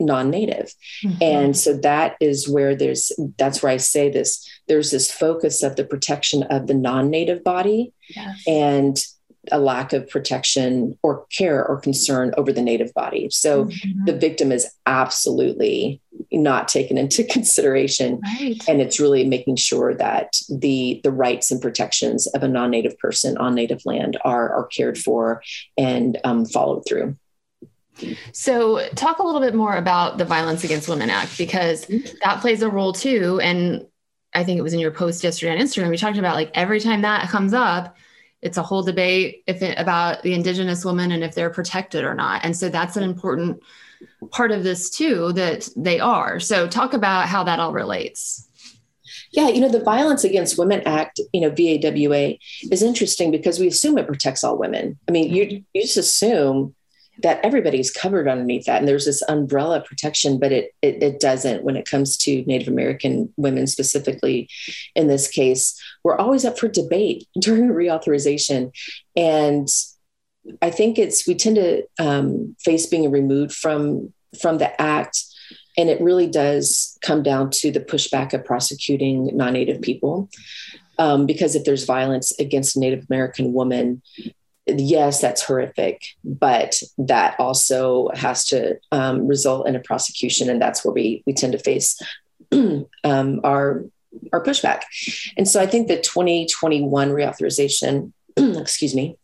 [0.00, 0.72] non-native
[1.04, 1.22] mm-hmm.
[1.22, 5.76] and so that is where there's that's where i say this there's this focus of
[5.76, 8.42] the protection of the non-native body yes.
[8.46, 9.04] and
[9.52, 13.28] a lack of protection or care or concern over the native body.
[13.30, 14.04] So mm-hmm.
[14.04, 16.00] the victim is absolutely
[16.32, 18.20] not taken into consideration.
[18.22, 18.60] Right.
[18.68, 23.36] And it's really making sure that the the rights and protections of a non-native person
[23.38, 25.42] on native land are, are cared for
[25.76, 27.16] and um, followed through.
[28.32, 31.86] So, talk a little bit more about the Violence Against Women Act because
[32.22, 33.40] that plays a role too.
[33.40, 33.86] And
[34.32, 35.90] I think it was in your post yesterday on Instagram.
[35.90, 37.96] We talked about like every time that comes up,
[38.44, 42.14] it's a whole debate if it, about the indigenous woman and if they're protected or
[42.14, 43.60] not and so that's an important
[44.30, 48.48] part of this too that they are so talk about how that all relates
[49.32, 52.38] yeah you know the violence against women act you know vawa
[52.70, 56.74] is interesting because we assume it protects all women i mean you, you just assume
[57.22, 58.78] that everybody's covered underneath that.
[58.78, 62.68] And there's this umbrella protection but it, it, it doesn't when it comes to native
[62.68, 64.48] american women specifically
[64.94, 65.80] in this case.
[66.02, 68.72] We're always up for debate during reauthorization.
[69.16, 69.68] And
[70.60, 75.22] i think it's we tend to um, face being removed from from the act.
[75.76, 80.28] And it really does come down to the pushback of prosecuting non-native people
[80.98, 84.02] um, because if there's violence against a native american woman
[84.66, 90.84] yes, that's horrific, but that also has to um, result in a prosecution, and that's
[90.84, 92.00] where we we tend to face
[92.52, 93.84] um, our
[94.32, 94.82] our pushback.
[95.36, 99.16] And so I think the 2021 reauthorization, excuse me,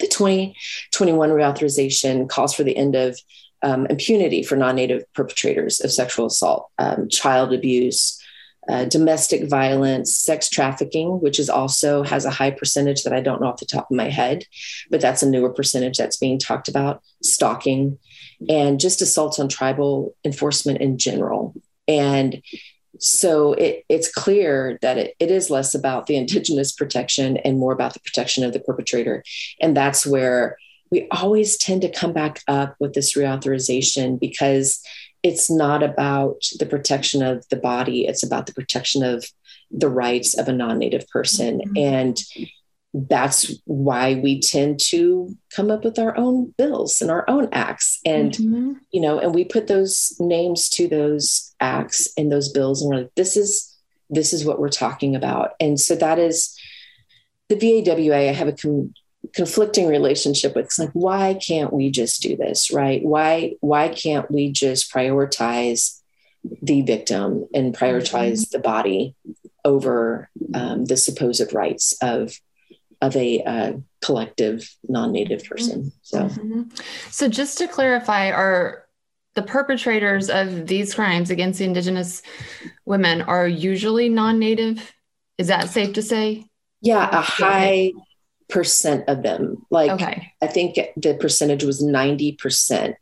[0.00, 3.18] the 2021 reauthorization calls for the end of
[3.62, 8.17] um, impunity for non-native perpetrators of sexual assault, um, child abuse,
[8.68, 13.40] uh, domestic violence, sex trafficking, which is also has a high percentage that I don't
[13.40, 14.44] know off the top of my head,
[14.90, 17.98] but that's a newer percentage that's being talked about, stalking,
[18.48, 21.54] and just assaults on tribal enforcement in general.
[21.86, 22.42] And
[22.98, 27.72] so it, it's clear that it, it is less about the indigenous protection and more
[27.72, 29.24] about the protection of the perpetrator.
[29.60, 30.58] And that's where
[30.90, 34.82] we always tend to come back up with this reauthorization because
[35.22, 39.24] it's not about the protection of the body it's about the protection of
[39.70, 41.76] the rights of a non-native person mm-hmm.
[41.76, 42.18] and
[42.94, 48.00] that's why we tend to come up with our own bills and our own acts
[48.06, 48.72] and mm-hmm.
[48.90, 53.02] you know and we put those names to those acts and those bills and we're
[53.02, 53.76] like this is
[54.08, 56.58] this is what we're talking about and so that is
[57.48, 58.94] the vawa i have a com-
[59.34, 63.04] conflicting relationship with it's like why can't we just do this right?
[63.04, 66.00] Why why can't we just prioritize
[66.62, 68.56] the victim and prioritize mm-hmm.
[68.56, 69.14] the body
[69.64, 72.38] over um, the supposed rights of
[73.00, 75.92] of a uh, collective non-native person?
[76.02, 76.62] So mm-hmm.
[77.10, 78.84] so just to clarify are
[79.34, 82.22] the perpetrators of these crimes against the indigenous
[82.84, 84.92] women are usually non-native?
[85.38, 86.46] Is that safe to say?
[86.80, 87.92] Yeah a high
[88.48, 89.66] percent of them.
[89.70, 90.32] Like okay.
[90.42, 92.94] I think the percentage was 90%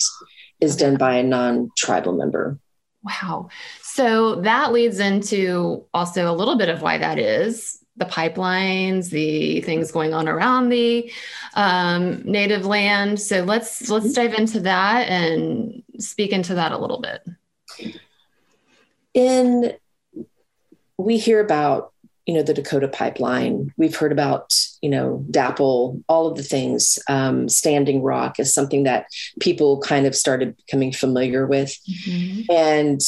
[0.61, 0.85] is okay.
[0.85, 2.59] done by a non-tribal member.
[3.03, 3.49] Wow.
[3.83, 9.61] So that leads into also a little bit of why that is the pipelines, the
[9.63, 11.11] things going on around the
[11.55, 13.21] um, native land.
[13.21, 17.23] So let's let's dive into that and speak into that a little bit.
[19.15, 19.73] In
[20.99, 21.93] we hear about
[22.27, 23.73] you know the Dakota pipeline.
[23.77, 26.99] We've heard about you know DAPL, all of the things.
[27.09, 29.07] Um, Standing Rock is something that
[29.41, 32.51] people kind of started becoming familiar with, mm-hmm.
[32.51, 33.01] and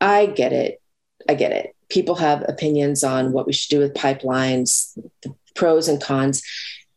[0.00, 0.80] I get it.
[1.28, 1.76] I get it.
[1.90, 6.42] People have opinions on what we should do with pipelines, the pros and cons,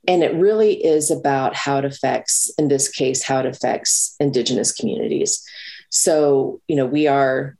[0.07, 4.71] and it really is about how it affects, in this case, how it affects Indigenous
[4.71, 5.43] communities.
[5.89, 7.57] So you know we are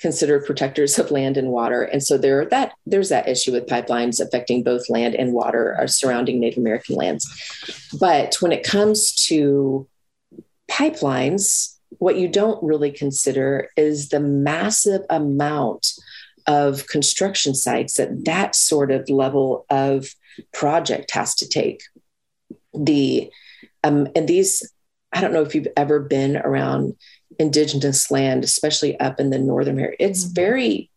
[0.00, 1.82] considered protectors of land and water.
[1.82, 5.86] And so there that there's that issue with pipelines affecting both land and water uh,
[5.86, 7.26] surrounding Native American lands.
[7.98, 9.88] But when it comes to
[10.70, 15.92] pipelines, what you don't really consider is the massive amount
[16.46, 20.06] of construction sites that that sort of level of
[20.52, 21.82] project has to take.
[22.72, 23.30] The
[23.84, 24.70] um, and these,
[25.12, 26.96] I don't know if you've ever been around
[27.38, 29.96] indigenous land, especially up in the northern area.
[29.98, 30.34] It's mm-hmm.
[30.34, 30.90] very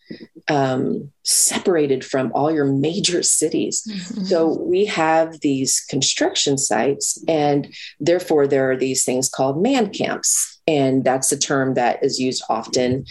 [0.50, 3.84] um, separated from all your major cities.
[3.88, 4.24] Mm-hmm.
[4.26, 10.60] So we have these construction sites, and therefore there are these things called man camps.
[10.68, 13.06] And that's a term that is used often.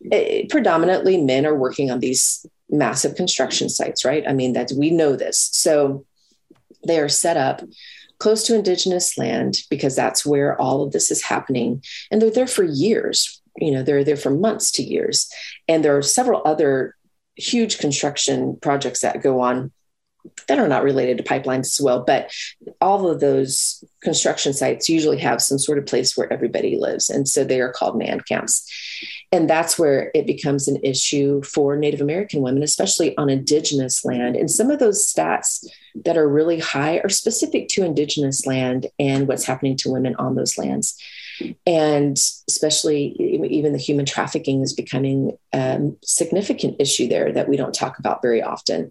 [0.00, 4.24] It, uh, predominantly, men are working on these massive construction sites, right?
[4.26, 5.50] I mean, that we know this.
[5.52, 6.04] So
[6.86, 7.62] they are set up
[8.18, 11.82] close to indigenous land because that's where all of this is happening.
[12.10, 15.30] And they're there for years you know they're there for months to years.
[15.66, 16.94] And there are several other
[17.36, 19.72] huge construction projects that go on
[20.48, 22.30] that are not related to pipelines as well but
[22.80, 27.08] all of those construction sites usually have some sort of place where everybody lives.
[27.08, 28.68] And so they are called man camps
[29.30, 34.36] and that's where it becomes an issue for Native American women, especially on Indigenous land.
[34.36, 35.66] And some of those stats
[36.04, 40.34] that are really high are specific to Indigenous land and what's happening to women on
[40.34, 40.98] those lands.
[41.66, 42.16] And
[42.48, 47.98] especially, even the human trafficking is becoming a significant issue there that we don't talk
[47.98, 48.90] about very often.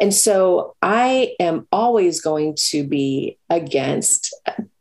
[0.00, 4.34] And so I am always going to be against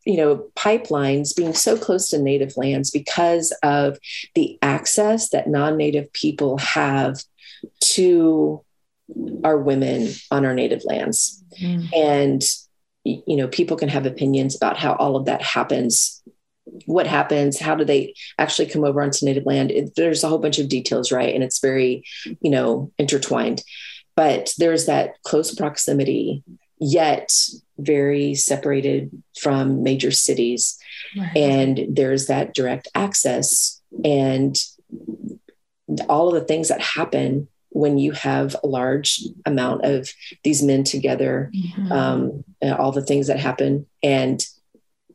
[0.05, 3.97] you know pipelines being so close to native lands because of
[4.35, 7.21] the access that non-native people have
[7.79, 8.63] to
[9.43, 11.43] our women on our native lands.
[11.61, 11.89] Mm.
[11.95, 12.43] and
[13.05, 16.21] you know people can have opinions about how all of that happens
[16.85, 19.71] what happens how do they actually come over onto native land.
[19.71, 21.33] It, there's a whole bunch of details right?
[21.33, 22.03] And it's very
[22.41, 23.63] you know intertwined.
[24.15, 26.43] But there's that close proximity
[26.79, 27.31] yet
[27.77, 30.77] very separated from major cities.
[31.17, 31.35] Right.
[31.35, 34.57] And there's that direct access and
[36.09, 40.09] all of the things that happen when you have a large amount of
[40.43, 41.91] these men together, mm-hmm.
[41.91, 44.45] um, all the things that happen, and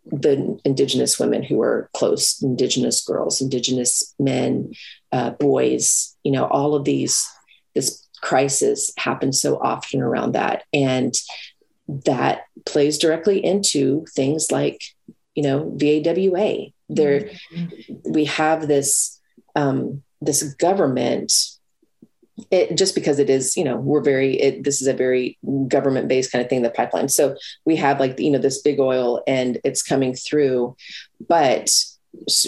[0.05, 4.73] the indigenous women who are close, indigenous girls, indigenous men,
[5.12, 7.27] uh, boys, you know, all of these,
[7.75, 10.64] this crisis happens so often around that.
[10.73, 11.14] And
[12.05, 14.83] that plays directly into things like,
[15.35, 16.72] you know, VAWA.
[16.88, 18.12] There, mm-hmm.
[18.12, 19.20] we have this
[19.57, 21.33] um, this government.
[22.50, 24.40] It, just because it is, you know, we're very.
[24.40, 26.62] It, this is a very government based kind of thing.
[26.62, 27.09] The pipeline.
[27.09, 30.74] So we have like you know this big oil, and it's coming through,
[31.29, 31.70] but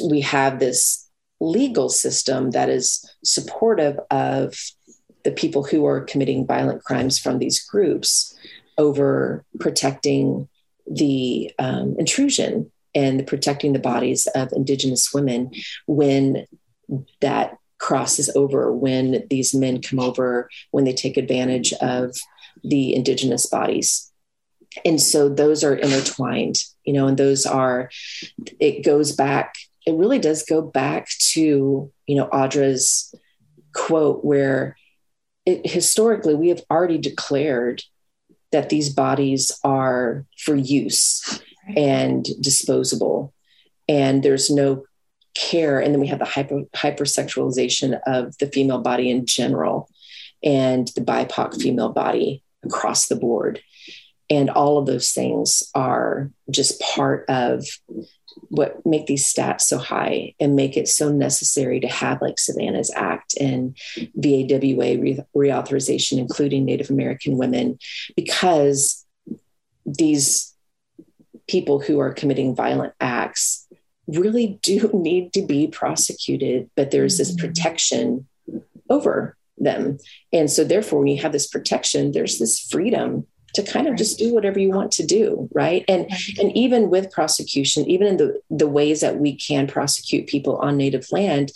[0.08, 1.08] we have this
[1.40, 4.54] legal system that is supportive of
[5.24, 8.31] the people who are committing violent crimes from these groups
[8.78, 10.48] over protecting
[10.90, 15.52] the um, intrusion and protecting the bodies of Indigenous women
[15.86, 16.46] when
[17.20, 22.16] that crosses over, when these men come over, when they take advantage of
[22.62, 24.10] the Indigenous bodies.
[24.84, 27.90] And so those are intertwined, you know, and those are,
[28.60, 29.54] it goes back,
[29.86, 33.14] it really does go back to, you know, Audra's
[33.74, 34.76] quote where
[35.44, 37.82] it, historically we have already declared
[38.52, 41.42] that these bodies are for use
[41.76, 43.32] and disposable.
[43.88, 44.84] And there's no
[45.34, 45.80] care.
[45.80, 49.88] And then we have the hyper hypersexualization of the female body in general
[50.42, 53.60] and the bipoc female body across the board.
[54.30, 57.66] And all of those things are just part of
[58.48, 62.92] what make these stats so high and make it so necessary to have like Savanna's
[62.94, 63.76] Act and
[64.18, 67.78] VAWA re- reauthorization, including Native American women,
[68.16, 69.04] because
[69.84, 70.52] these
[71.48, 73.66] people who are committing violent acts
[74.06, 77.46] really do need to be prosecuted, but there's this mm-hmm.
[77.46, 78.26] protection
[78.90, 79.98] over them.
[80.32, 84.18] And so, therefore, when you have this protection, there's this freedom to kind of just
[84.18, 85.84] do whatever you want to do right?
[85.88, 90.56] And and even with prosecution even in the the ways that we can prosecute people
[90.56, 91.52] on native land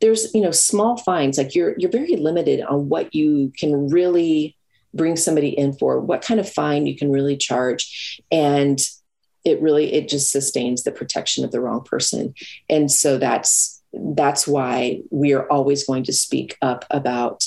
[0.00, 4.56] there's you know small fines like you're you're very limited on what you can really
[4.94, 8.20] bring somebody in for what kind of fine you can really charge.
[8.30, 8.78] And
[9.44, 12.34] it really it just sustains the protection of the wrong person.
[12.70, 17.46] And so that's that's why we are always going to speak up about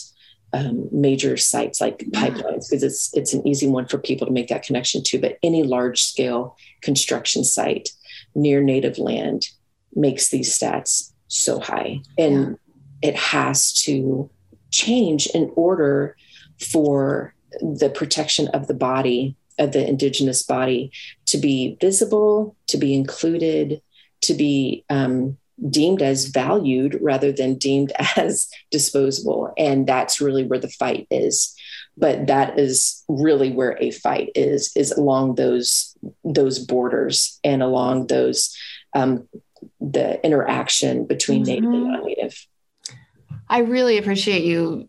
[0.53, 4.47] um, major sites like pipelines because it's it's an easy one for people to make
[4.47, 5.19] that connection to.
[5.19, 7.89] But any large scale construction site
[8.35, 9.47] near native land
[9.93, 12.01] makes these stats so high.
[12.17, 12.57] And
[13.01, 14.29] it has to
[14.71, 16.15] change in order
[16.59, 20.91] for the protection of the body of the indigenous body
[21.25, 23.81] to be visible to be included
[24.21, 25.37] to be um,
[25.69, 29.53] deemed as valued rather than deemed as disposable.
[29.57, 31.55] And that's really where the fight is.
[31.99, 38.07] But that is really where a fight is is along those those borders and along
[38.07, 38.55] those
[38.93, 39.27] um,
[39.81, 41.65] the interaction between mm-hmm.
[41.65, 42.47] native and non-native.
[43.49, 44.87] I really appreciate you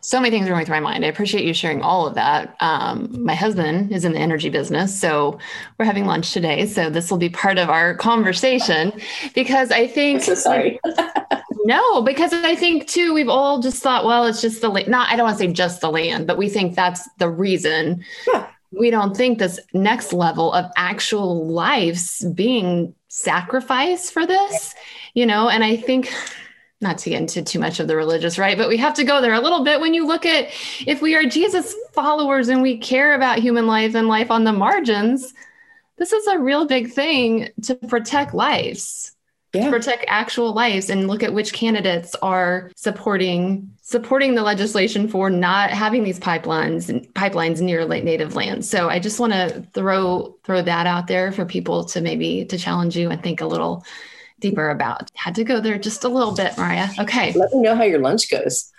[0.00, 1.04] so many things are going through my mind.
[1.04, 2.56] I appreciate you sharing all of that.
[2.60, 5.38] Um, my husband is in the energy business, so
[5.78, 6.66] we're having lunch today.
[6.66, 8.92] So this will be part of our conversation
[9.34, 10.20] because I think.
[10.20, 10.80] I'm so sorry.
[11.64, 14.88] no, because I think too, we've all just thought, well, it's just the land.
[14.88, 18.04] Not, I don't want to say just the land, but we think that's the reason.
[18.26, 18.46] Yeah.
[18.72, 24.74] We don't think this next level of actual lives being sacrificed for this,
[25.14, 26.12] you know, and I think
[26.80, 28.56] not to get into too much of the religious, right?
[28.56, 30.48] But we have to go there a little bit when you look at
[30.86, 34.52] if we are Jesus followers and we care about human life and life on the
[34.52, 35.34] margins,
[35.98, 39.14] this is a real big thing to protect lives.
[39.52, 39.64] Yeah.
[39.64, 45.28] To protect actual lives and look at which candidates are supporting supporting the legislation for
[45.28, 48.70] not having these pipelines pipelines near native lands.
[48.70, 52.56] So I just want to throw throw that out there for people to maybe to
[52.56, 53.84] challenge you and think a little
[54.40, 55.10] deeper about.
[55.14, 56.88] Had to go there just a little bit, Mariah.
[56.98, 57.32] Okay.
[57.32, 58.70] Let me know how your lunch goes.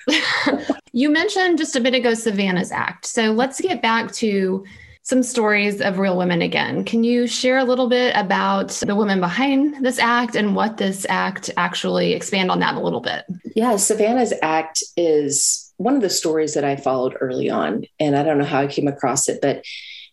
[0.94, 3.06] you mentioned just a bit ago Savanna's Act.
[3.06, 4.66] So let's get back to
[5.04, 6.86] some stories of real women again.
[6.86, 11.06] Can you share a little bit about the women behind this act and what this
[11.10, 13.26] act actually expand on that a little bit?
[13.56, 17.86] Yeah, Savanna's Act is one of the stories that I followed early on.
[18.00, 19.66] And I don't know how I came across it, but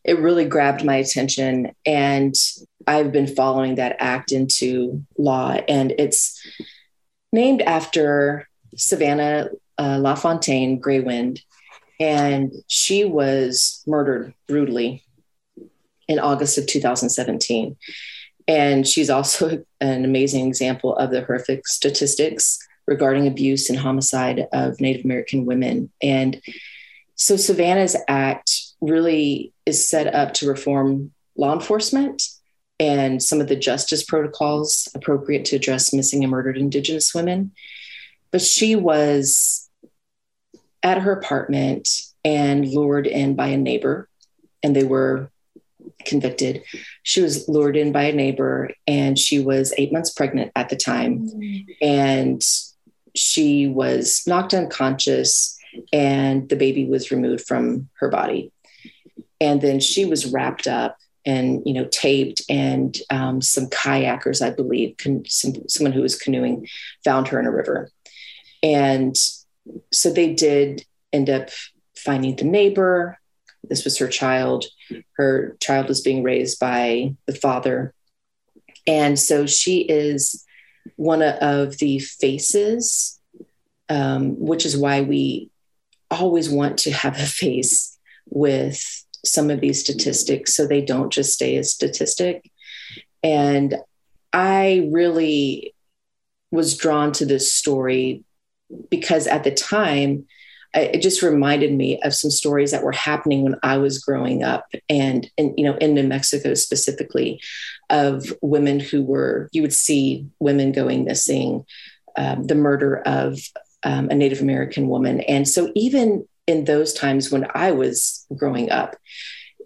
[0.08, 1.70] it really grabbed my attention.
[1.84, 2.34] And
[2.86, 5.58] I've been following that act into law.
[5.68, 6.40] And it's
[7.30, 11.42] named after Savanna uh, LaFontaine Greywind.
[12.00, 15.04] And she was murdered brutally
[16.08, 17.76] in August of 2017.
[18.46, 24.80] And she's also an amazing example of the horrific statistics regarding abuse and homicide of
[24.80, 25.92] Native American women.
[26.02, 26.40] And
[27.14, 32.22] so Savanna's Act really is set up to reform law enforcement
[32.80, 37.52] and some of the justice protocols appropriate to address missing and murdered Indigenous women.
[38.30, 39.68] But she was
[40.82, 41.88] at her apartment
[42.24, 44.08] and lured in by a neighbor,
[44.62, 45.30] and they were
[46.04, 46.62] convicted.
[47.02, 50.76] She was lured in by a neighbor, and she was eight months pregnant at the
[50.76, 51.26] time.
[51.26, 51.72] Mm-hmm.
[51.82, 52.44] And
[53.16, 55.58] she was knocked unconscious,
[55.92, 58.52] and the baby was removed from her body
[59.40, 64.50] and then she was wrapped up and you know taped and um, some kayakers i
[64.50, 64.94] believe
[65.26, 66.66] some, someone who was canoeing
[67.04, 67.90] found her in a river.
[68.62, 69.16] And
[69.92, 71.50] so they did end up
[71.96, 73.18] finding the neighbor.
[73.62, 74.64] This was her child.
[75.12, 77.94] Her child was being raised by the father.
[78.86, 80.44] And so she is
[80.96, 83.18] one of the faces
[83.88, 85.50] um, which is why we
[86.10, 91.32] always want to have a face with some of these statistics so they don't just
[91.32, 92.50] stay a statistic.
[93.22, 93.76] And
[94.32, 95.74] I really
[96.50, 98.24] was drawn to this story
[98.90, 100.26] because at the time,
[100.74, 104.66] it just reminded me of some stories that were happening when I was growing up,
[104.88, 107.40] and, and you know, in New Mexico specifically,
[107.88, 111.64] of women who were you would see women going missing,
[112.18, 113.40] um, the murder of
[113.82, 118.70] um, a Native American woman, and so even in those times when I was growing
[118.70, 118.96] up.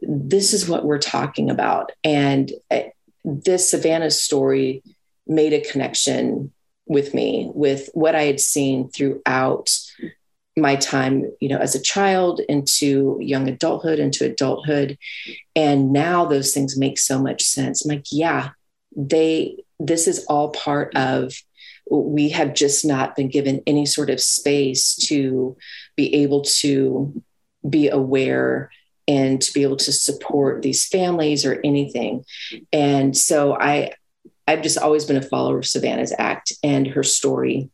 [0.03, 1.93] This is what we're talking about.
[2.03, 2.81] And uh,
[3.25, 4.83] this Savanna story
[5.27, 6.53] made a connection
[6.87, 9.71] with me with what I had seen throughout
[10.57, 14.99] my time, you know, as a child into young adulthood, into adulthood.
[15.55, 17.85] And now those things make so much sense.
[17.85, 18.51] I'm like, yeah,
[18.97, 21.33] they, this is all part of
[22.01, 25.57] we have just not been given any sort of space to
[25.97, 27.23] be able to
[27.69, 28.71] be aware
[29.07, 32.25] and to be able to support these families or anything.
[32.73, 33.93] And so I
[34.49, 37.71] I've just always been a follower of Savanna's act and her story.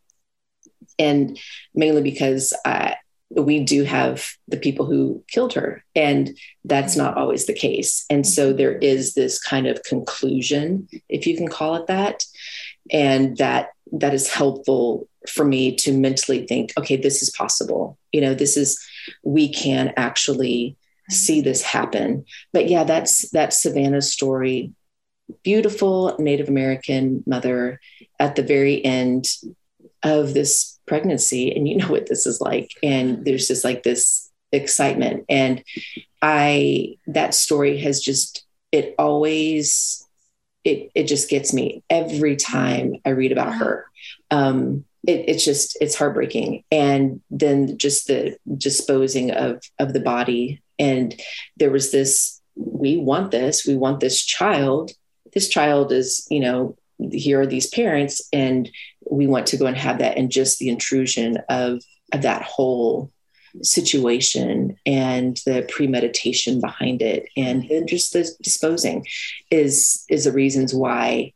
[0.99, 1.39] And
[1.75, 2.93] mainly because uh,
[3.31, 8.05] we do have the people who killed her, and that's not always the case.
[8.11, 12.25] And so there is this kind of conclusion, if you can call it that,
[12.91, 17.99] and that that is helpful for me to mentally think okay this is possible.
[18.13, 18.79] You know this is
[19.23, 20.77] we can actually
[21.11, 21.45] see mm-hmm.
[21.45, 22.25] this happen.
[22.53, 24.73] But yeah that's that's savanna's story.
[25.43, 27.81] Beautiful native american mother
[28.19, 29.29] at the very end
[30.03, 31.55] of this pregnancy.
[31.55, 32.71] And you know what this is like.
[32.83, 35.25] And there's just like this excitement.
[35.29, 35.63] And
[36.21, 40.08] i that story has just it always
[40.65, 43.87] it it just gets me every time i read about her.
[44.31, 46.65] Um it, it's just it's heartbreaking.
[46.71, 50.61] And then just the disposing of of the body.
[50.79, 51.19] And
[51.57, 54.93] there was this we want this we want this child.
[55.33, 56.77] This child is you know
[57.13, 58.71] here are these parents and
[59.11, 61.81] we want to go and have that and just the intrusion of,
[62.13, 63.13] of that whole
[63.63, 69.07] situation and the premeditation behind it and, and just the disposing
[69.51, 71.33] is is the reasons why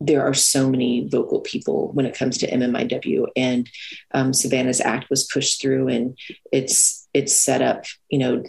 [0.00, 3.68] there are so many vocal people when it comes to MMIW and
[4.12, 6.18] um, Savanna's Act was pushed through and
[6.52, 8.42] it's it's set up you know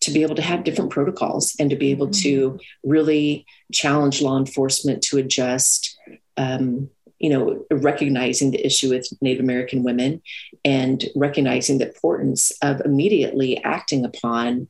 [0.00, 2.90] to be able to have different protocols and to be able to mm-hmm.
[2.90, 5.96] really challenge law enforcement to adjust
[6.36, 6.90] um,
[7.22, 10.20] you know recognizing the issue with native american women
[10.64, 14.68] and recognizing the importance of immediately acting upon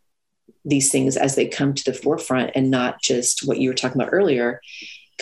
[0.64, 4.00] these things as they come to the forefront and not just what you were talking
[4.00, 4.60] about earlier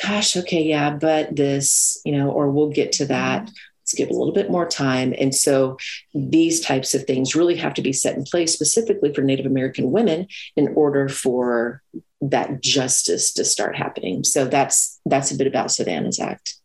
[0.03, 3.55] gosh okay yeah but this you know or we'll get to that mm-hmm
[3.91, 5.15] let's give a little bit more time.
[5.19, 5.77] And so
[6.15, 9.91] these types of things really have to be set in place specifically for Native American
[9.91, 11.83] women in order for
[12.21, 14.23] that justice to start happening.
[14.23, 16.60] So that's that's a bit about Savanna's Act.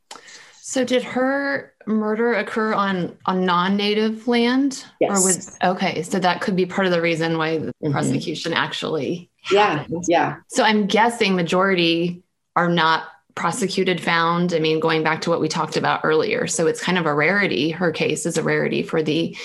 [0.76, 5.10] So did her murder occur on on non-native land yes.
[5.10, 7.94] or was okay so that could be part of the reason why the mm-hmm.
[7.94, 10.04] prosecution actually happened.
[10.10, 12.22] yeah yeah so i'm guessing majority
[12.58, 13.06] are not
[13.36, 16.98] prosecuted found i mean going back to what we talked about earlier so it's kind
[16.98, 19.38] of a rarity her case is a rarity for the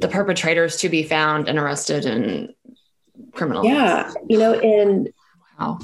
[0.00, 2.52] the perpetrators to be found and arrested and
[3.32, 5.08] criminal yeah you know in
[5.58, 5.78] wow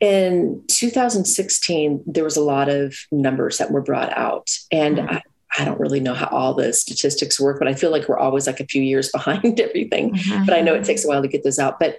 [0.00, 5.16] in 2016 there was a lot of numbers that were brought out and mm-hmm.
[5.16, 5.22] I,
[5.58, 8.46] I don't really know how all the statistics work, but I feel like we're always
[8.46, 10.14] like a few years behind everything.
[10.14, 10.44] Mm-hmm.
[10.44, 11.80] But I know it takes a while to get those out.
[11.80, 11.98] But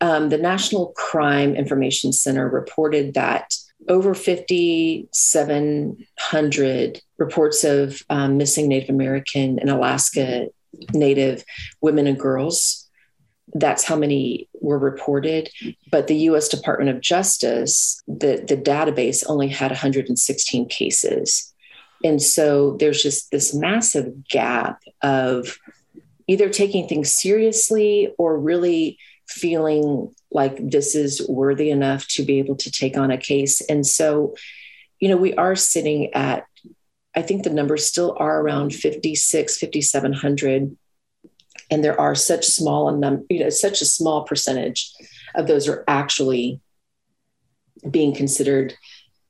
[0.00, 3.54] um, the National Crime Information Center reported that
[3.88, 10.46] over 5,700 reports of um, missing Native American and Alaska
[10.92, 11.44] Native
[11.80, 12.83] women and girls.
[13.54, 15.50] That's how many were reported.
[15.90, 21.54] But the US Department of Justice, the, the database only had 116 cases.
[22.02, 25.58] And so there's just this massive gap of
[26.26, 28.98] either taking things seriously or really
[29.28, 33.60] feeling like this is worthy enough to be able to take on a case.
[33.62, 34.34] And so,
[35.00, 36.46] you know, we are sitting at,
[37.14, 40.76] I think the numbers still are around 56, 5,700.
[41.70, 44.92] And there are such small, num- you know, such a small percentage
[45.34, 46.60] of those are actually
[47.90, 48.74] being considered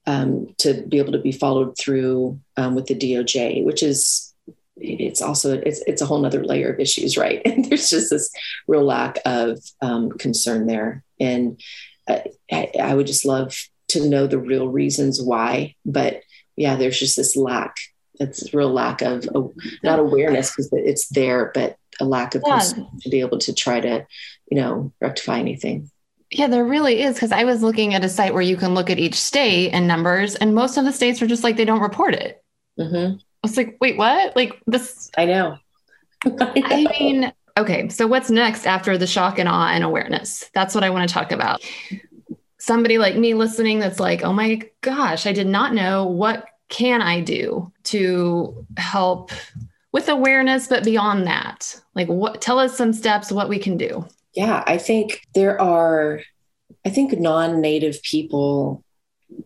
[0.07, 4.33] um, to be able to be followed through um, with the DOJ, which is
[4.77, 7.41] it's also it's it's a whole nother layer of issues, right?
[7.45, 8.31] And there's just this
[8.67, 11.61] real lack of um, concern there, and
[12.09, 13.57] I, I would just love
[13.89, 16.23] to know the real reasons why, but
[16.57, 17.77] yeah, there's just this lack.
[18.21, 19.43] It's real lack of uh,
[19.83, 22.61] not awareness because it's there, but a lack of yeah.
[23.03, 24.07] to be able to try to,
[24.51, 25.91] you know, rectify anything.
[26.31, 27.15] Yeah, there really is.
[27.15, 29.87] Because I was looking at a site where you can look at each state and
[29.87, 32.43] numbers, and most of the states are just like they don't report it.
[32.79, 33.17] Mm-hmm.
[33.17, 34.35] I was like, wait, what?
[34.35, 35.11] Like this?
[35.17, 35.59] I know.
[36.25, 36.53] I, know.
[36.57, 37.89] I mean, okay.
[37.89, 40.51] So what's next after the shock and awe and awareness?
[40.55, 41.63] That's what I want to talk about.
[42.59, 46.07] Somebody like me listening that's like, oh my gosh, I did not know.
[46.07, 49.31] What can I do to help
[49.95, 51.81] with awareness, but beyond that?
[51.95, 52.43] Like, what?
[52.43, 53.33] Tell us some steps.
[53.33, 56.21] What we can do yeah, I think there are,
[56.85, 58.85] I think non native people,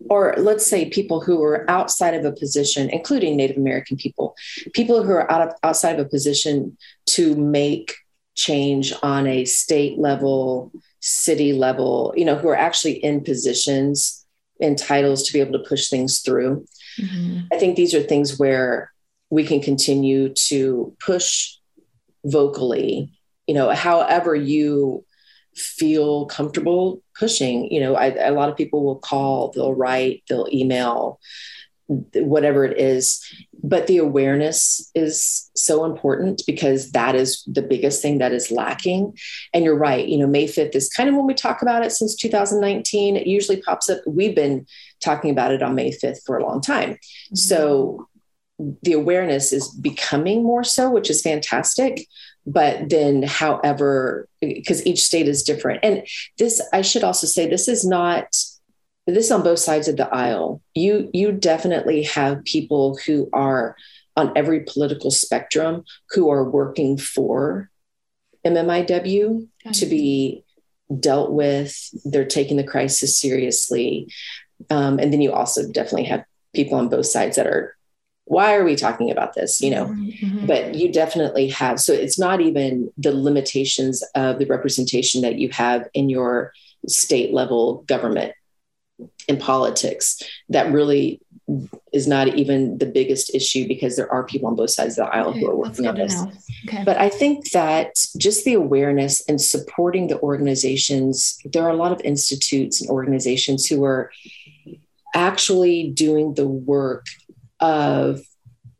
[0.08, 4.34] or let's say people who are outside of a position, including Native American people,
[4.74, 6.76] people who are out of, outside of a position
[7.06, 7.94] to make
[8.34, 14.24] change on a state level, city level, you know, who are actually in positions
[14.60, 16.66] and titles to be able to push things through.
[16.98, 17.40] Mm-hmm.
[17.52, 18.92] I think these are things where
[19.30, 21.54] we can continue to push
[22.24, 23.12] vocally
[23.48, 25.04] you know, however you
[25.56, 27.72] feel comfortable pushing.
[27.72, 31.18] You know, I, a lot of people will call, they'll write, they'll email,
[31.86, 33.24] whatever it is.
[33.60, 39.16] But the awareness is so important because that is the biggest thing that is lacking.
[39.52, 41.90] And you're right, you know, May 5th is kind of when we talk about it
[41.90, 43.16] since 2019.
[43.16, 44.00] It usually pops up.
[44.06, 44.66] We've been
[45.02, 46.90] talking about it on May 5th for a long time.
[46.90, 47.34] Mm-hmm.
[47.36, 48.06] So
[48.82, 52.06] the awareness is becoming more so, which is fantastic
[52.46, 56.06] but then however because each state is different and
[56.38, 58.24] this i should also say this is not
[59.14, 60.62] this on both sides of the aisle.
[60.74, 63.76] You you definitely have people who are
[64.16, 67.70] on every political spectrum who are working for
[68.46, 70.44] MMIW to be
[70.98, 71.76] dealt with.
[72.04, 74.12] They're taking the crisis seriously.
[74.70, 77.76] Um, and then you also definitely have people on both sides that are,
[78.28, 79.60] why are we talking about this?
[79.60, 80.46] You know, mm-hmm.
[80.46, 81.80] but you definitely have.
[81.80, 86.52] So it's not even the limitations of the representation that you have in your
[86.86, 88.32] state level government
[89.26, 91.20] in politics that really
[91.92, 95.14] is not even the biggest issue because there are people on both sides of the
[95.14, 96.14] aisle okay, who are working on this.
[96.68, 96.82] Okay.
[96.84, 101.92] But I think that just the awareness and supporting the organizations, there are a lot
[101.92, 104.10] of institutes and organizations who are
[105.14, 107.06] actually doing the work
[107.60, 108.20] of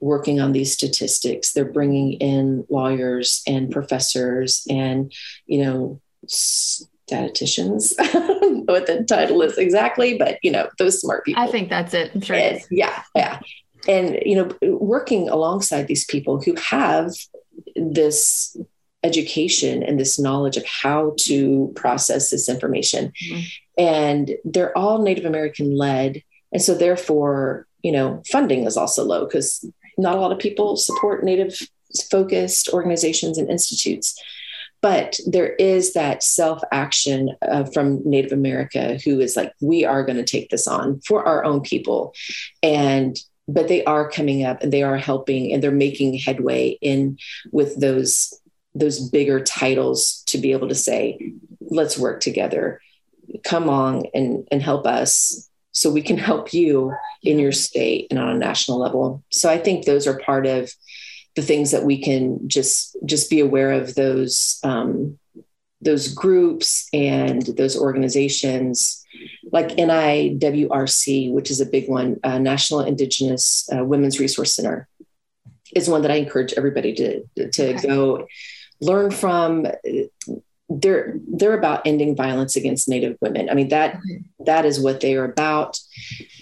[0.01, 1.53] working on these statistics.
[1.53, 5.13] They're bringing in lawyers and professors and,
[5.47, 7.95] you know, statisticians.
[7.99, 11.43] I don't know what the title is exactly, but you know, those smart people.
[11.43, 12.13] I think that's it.
[12.15, 12.37] I'm sure.
[12.37, 13.41] And, yeah, yeah.
[13.87, 17.13] And you know, working alongside these people who have
[17.75, 18.57] this
[19.05, 23.13] education and this knowledge of how to process this information.
[23.31, 23.41] Mm-hmm.
[23.79, 26.23] And they're all Native American led.
[26.53, 29.65] And so therefore, you know, funding is also low because
[29.97, 31.59] not a lot of people support Native
[32.11, 34.15] focused organizations and institutes.
[34.83, 40.05] But there is that self action uh, from Native America who is like, we are
[40.05, 42.13] going to take this on for our own people.
[42.63, 43.19] And
[43.51, 47.17] but they are coming up and they are helping and they're making headway in
[47.53, 48.39] with those
[48.75, 51.33] those bigger titles to be able to say
[51.71, 52.83] let's work together
[53.45, 55.48] come on and and help us
[55.79, 59.59] so we can help you in your state and on a national level so i
[59.59, 60.71] think those are part of
[61.37, 65.19] the things that we can just just be aware of those um,
[65.81, 69.05] those groups and those organizations
[69.53, 74.89] like NIWRC, which is a big one, uh, National Indigenous uh, Women's Resource Center,
[75.75, 77.23] is one that I encourage everybody to
[77.53, 77.87] to okay.
[77.87, 78.27] go
[78.81, 79.67] learn from
[80.69, 83.49] they're they're about ending violence against native women.
[83.49, 83.99] I mean that
[84.45, 85.79] that is what they are about.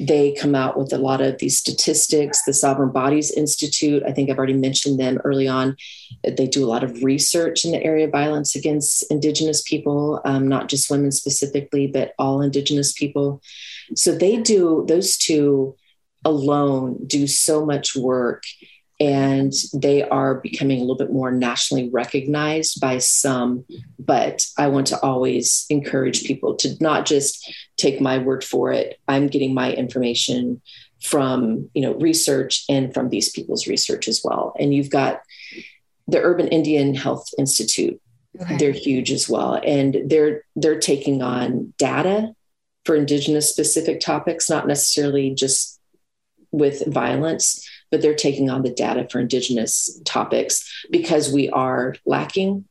[0.01, 2.43] They come out with a lot of these statistics.
[2.43, 5.77] The sovereign bodies institute i think i've already mentioned them early on.
[6.25, 10.49] They do a lot of research in the area of violence against indigenous people um,
[10.49, 13.41] not just women specifically but all indigenous people.
[13.95, 15.77] So they do those two
[16.25, 18.43] alone do so much work
[18.99, 23.65] and they are becoming a little bit more nationally recognized by some
[23.99, 28.99] but i want to always encourage people to not just take my word for it.
[29.07, 30.63] I'm getting my information
[31.03, 34.55] from you know research and from these people's research as well.
[34.59, 35.21] And you've got
[36.09, 38.01] the urban indian health institute.
[38.41, 38.59] Okay.
[38.59, 39.59] they're huge as well.
[39.63, 42.35] And they're they're taking on data
[42.85, 45.81] for indigenous specific topics not necessarily just
[46.53, 52.65] with violence but they're taking on the data for Indigenous topics because we are lacking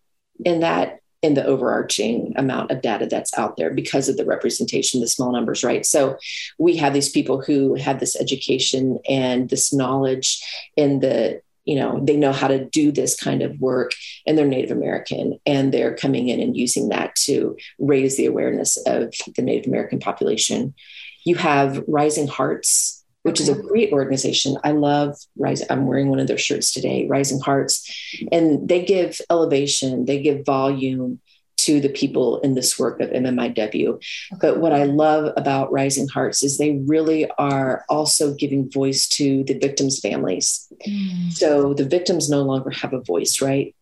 [0.43, 5.01] in that in the overarching amount of data that's out there because of the representation,
[5.01, 5.83] the small numbers, right?
[5.83, 6.17] So
[6.59, 10.39] we have these people who have this education and this knowledge
[10.75, 13.91] in the you know they know how to do this kind of work
[14.27, 18.77] and they're native american and they're coming in and using that to raise the awareness
[18.85, 20.75] of the native american population
[21.23, 22.94] you have rising hearts
[23.25, 24.55] which is a great organization.
[24.63, 25.65] I love Rising.
[25.71, 28.21] I'm wearing one of their shirts today, Rising Hearts.
[28.31, 31.19] And they give elevation, they give volume
[31.57, 33.99] to the people in this work of MMIW.
[34.39, 39.43] But what I love about Rising Hearts is they really are also giving voice to
[39.45, 40.71] the victims' families.
[40.87, 41.33] Mm.
[41.33, 43.75] So the victims no longer have a voice, right?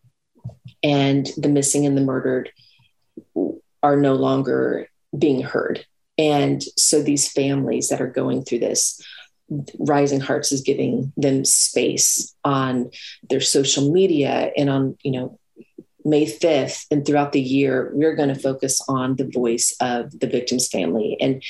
[0.82, 2.50] And the missing and the murdered
[3.82, 4.88] are no longer
[5.18, 5.84] being heard.
[6.16, 9.02] And so these families that are going through this
[9.78, 12.90] Rising Hearts is giving them space on
[13.28, 15.38] their social media and on, you know,
[16.04, 20.26] May 5th and throughout the year, we're going to focus on the voice of the
[20.26, 21.16] victim's family.
[21.18, 21.42] And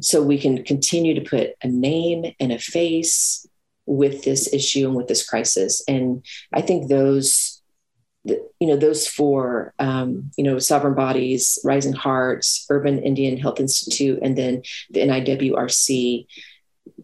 [0.00, 3.46] so we can continue to put a name and a face
[3.84, 5.82] with this issue and with this crisis.
[5.88, 7.60] And I think those,
[8.24, 14.18] you know, those four, um, you know, sovereign bodies, Rising Hearts, Urban Indian Health Institute,
[14.22, 16.26] and then the NIWRC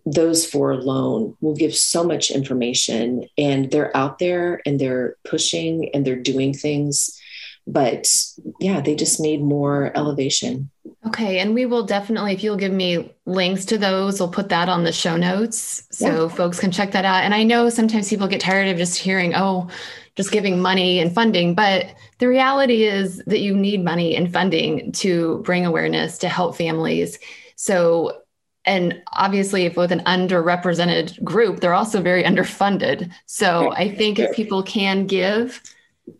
[0.06, 5.88] those four alone will give so much information and they're out there and they're pushing
[5.94, 7.18] and they're doing things
[7.66, 8.14] but
[8.60, 10.70] yeah they just need more elevation.
[11.06, 14.68] Okay and we will definitely if you'll give me links to those we'll put that
[14.68, 16.34] on the show notes so yeah.
[16.34, 17.24] folks can check that out.
[17.24, 19.68] And i know sometimes people get tired of just hearing oh
[20.16, 24.92] just giving money and funding but the reality is that you need money and funding
[24.92, 27.18] to bring awareness to help families.
[27.56, 28.20] So,
[28.64, 33.12] and obviously, if with an underrepresented group, they're also very underfunded.
[33.26, 35.62] So, I think if people can give,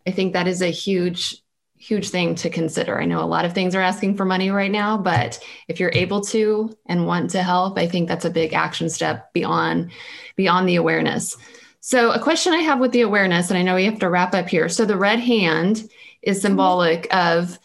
[0.07, 1.41] I think that is a huge
[1.85, 2.99] huge thing to consider.
[2.99, 5.39] I know a lot of things are asking for money right now, but
[5.69, 9.31] if you're able to and want to help, I think that's a big action step
[9.35, 9.91] beyond
[10.35, 11.37] beyond the awareness.
[11.81, 14.35] So, a question I have with the awareness, and I know we have to wrap
[14.35, 14.71] up here.
[14.71, 15.87] So, the red hand
[16.23, 16.47] is mm-hmm.
[16.47, 17.59] symbolic of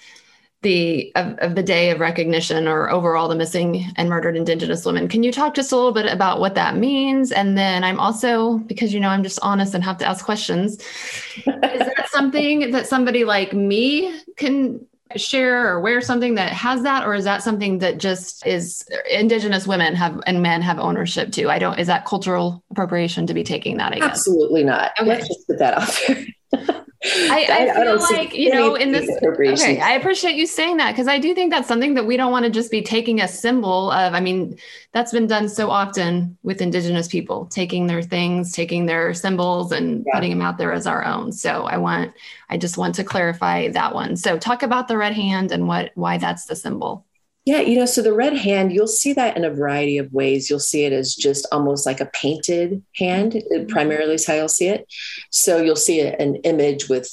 [0.61, 5.07] the of, of, the day of recognition or overall the missing and murdered indigenous women.
[5.07, 7.31] Can you talk just a little bit about what that means?
[7.31, 10.73] And then i'm also because you know i'm just honest and have to ask questions.
[10.75, 14.85] Is that something that somebody like me can
[15.15, 17.05] share or wear something that has that?
[17.05, 21.49] Or is that something that just is indigenous women have and men have ownership to?
[21.49, 24.09] I don't is that cultural appropriation to be taking that i guess?
[24.09, 24.91] Absolutely not.
[24.99, 25.09] Okay.
[25.09, 29.09] let's just put that out there I, I, feel I like you know in this
[29.23, 32.31] okay i appreciate you saying that because i do think that's something that we don't
[32.31, 34.57] want to just be taking a symbol of i mean
[34.91, 40.03] that's been done so often with indigenous people taking their things taking their symbols and
[40.05, 40.13] yeah.
[40.13, 41.31] putting them out there as our own.
[41.31, 42.13] So i want
[42.49, 44.15] i just want to clarify that one.
[44.17, 47.05] So talk about the red hand and what why that's the symbol
[47.49, 50.51] yeah, you know, so the red hand, you'll see that in a variety of ways.
[50.51, 53.65] You'll see it as just almost like a painted hand, mm-hmm.
[53.65, 54.85] primarily is how you'll see it.
[55.31, 57.09] So you'll see an image with,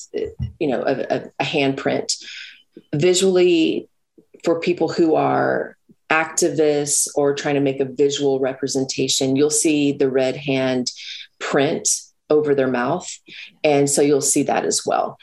[0.60, 2.22] you know, a, a, a handprint.
[2.94, 3.88] Visually,
[4.44, 5.78] for people who are
[6.10, 10.92] activists or trying to make a visual representation, you'll see the red hand
[11.38, 11.88] print
[12.28, 13.10] over their mouth.
[13.64, 15.16] And so you'll see that as well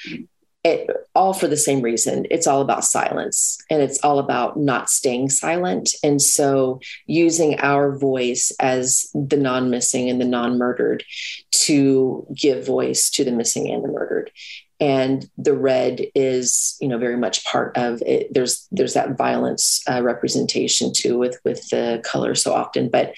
[0.64, 2.26] it, all for the same reason.
[2.32, 5.94] It's all about silence and it's all about not staying silent.
[6.04, 11.04] And so using our voice as the non missing and the non murdered
[11.52, 14.32] to give voice to the missing and the murdered.
[14.80, 18.34] And the red is, you know, very much part of it.
[18.34, 23.14] There's there's that violence uh, representation too with with the color so often, but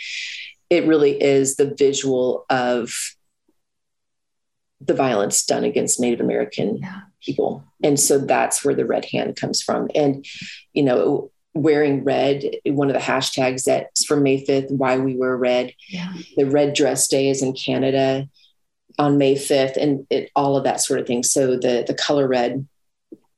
[0.69, 2.93] it really is the visual of
[4.81, 7.01] the violence done against Native American yeah.
[7.25, 7.63] People.
[7.83, 9.89] And so that's where the red hand comes from.
[9.95, 10.25] And,
[10.73, 15.35] you know, wearing red, one of the hashtags that's from May 5th, why we wear
[15.35, 15.73] red.
[15.87, 16.13] Yeah.
[16.35, 18.27] The red dress day is in Canada
[18.99, 21.23] on May 5th and it, all of that sort of thing.
[21.23, 22.67] So the, the color red,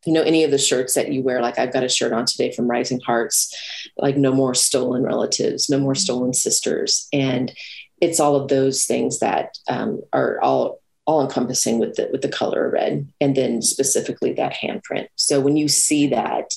[0.06, 2.26] you know, any of the shirts that you wear, like I've got a shirt on
[2.26, 3.56] today from Rising Hearts,
[3.98, 7.08] like no more stolen relatives, no more stolen sisters.
[7.14, 7.54] And
[8.02, 12.30] it's all of those things that um, are all all encompassing with the with the
[12.30, 15.08] color red and then specifically that handprint.
[15.16, 16.54] So when you see that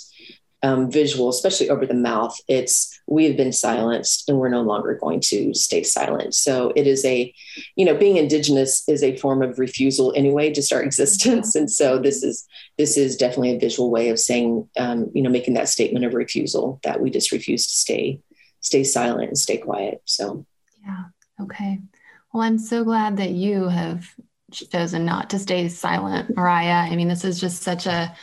[0.63, 4.99] um, visual especially over the mouth it's we have been silenced and we're no longer
[5.01, 6.35] going to stay silent.
[6.35, 7.33] So it is a
[7.77, 11.55] you know being indigenous is a form of refusal anyway just our existence.
[11.55, 12.45] And so this is
[12.77, 16.13] this is definitely a visual way of saying um, you know making that statement of
[16.13, 18.21] refusal that we just refuse to stay
[18.61, 20.03] stay silent and stay quiet.
[20.05, 20.45] So.
[20.83, 21.05] Yeah.
[21.41, 21.81] Okay.
[22.33, 24.15] Well i'm so glad that you have
[24.53, 26.91] chosen not to stay silent, Mariah.
[26.91, 28.15] I mean, this is just such a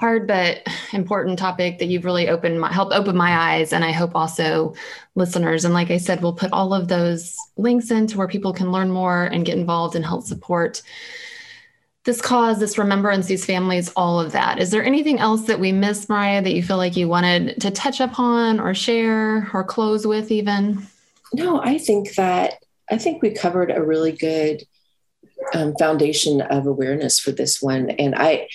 [0.00, 3.92] hard but important topic that you've really opened my helped open my eyes and i
[3.92, 4.74] hope also
[5.14, 5.64] listeners.
[5.64, 8.90] And like i said we'll put all of those links into where people can learn
[8.90, 10.82] more and get involved and help support
[12.04, 14.58] this cause this remembrance these families all of that.
[14.58, 17.70] Is there anything else that we missed mariah that you feel like you wanted to
[17.70, 20.86] touch upon or share or close with even?
[21.34, 24.64] No i think that i think we covered a really good
[25.54, 27.90] um, foundation of awareness for this one.
[27.90, 28.48] And I,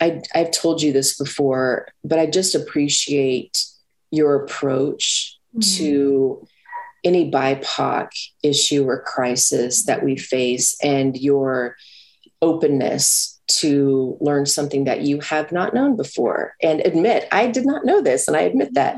[0.00, 3.64] I, I've told you this before, but I just appreciate
[4.10, 5.78] your approach mm-hmm.
[5.78, 6.46] to
[7.04, 8.08] any BIPOC
[8.42, 11.76] issue or crisis that we face and your
[12.40, 17.84] openness to learn something that you have not known before and admit, I did not
[17.84, 18.96] know this, and I admit that.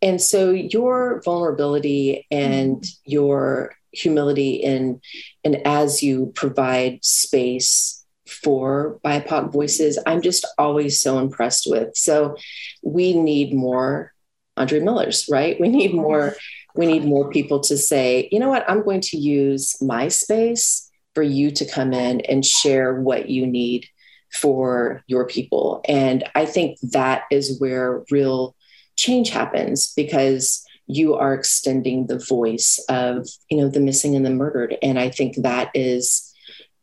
[0.00, 3.10] And so your vulnerability and mm-hmm.
[3.10, 5.00] your humility in
[5.44, 11.96] and as you provide space for BIPOC voices, I'm just always so impressed with.
[11.96, 12.36] So
[12.82, 14.12] we need more
[14.56, 15.58] Andre Millers, right?
[15.60, 16.34] We need more,
[16.74, 20.90] we need more people to say, you know what, I'm going to use my space
[21.14, 23.86] for you to come in and share what you need
[24.32, 25.82] for your people.
[25.86, 28.56] And I think that is where real
[28.96, 34.30] change happens because you are extending the voice of you know the missing and the
[34.30, 34.76] murdered.
[34.82, 36.28] And i think that is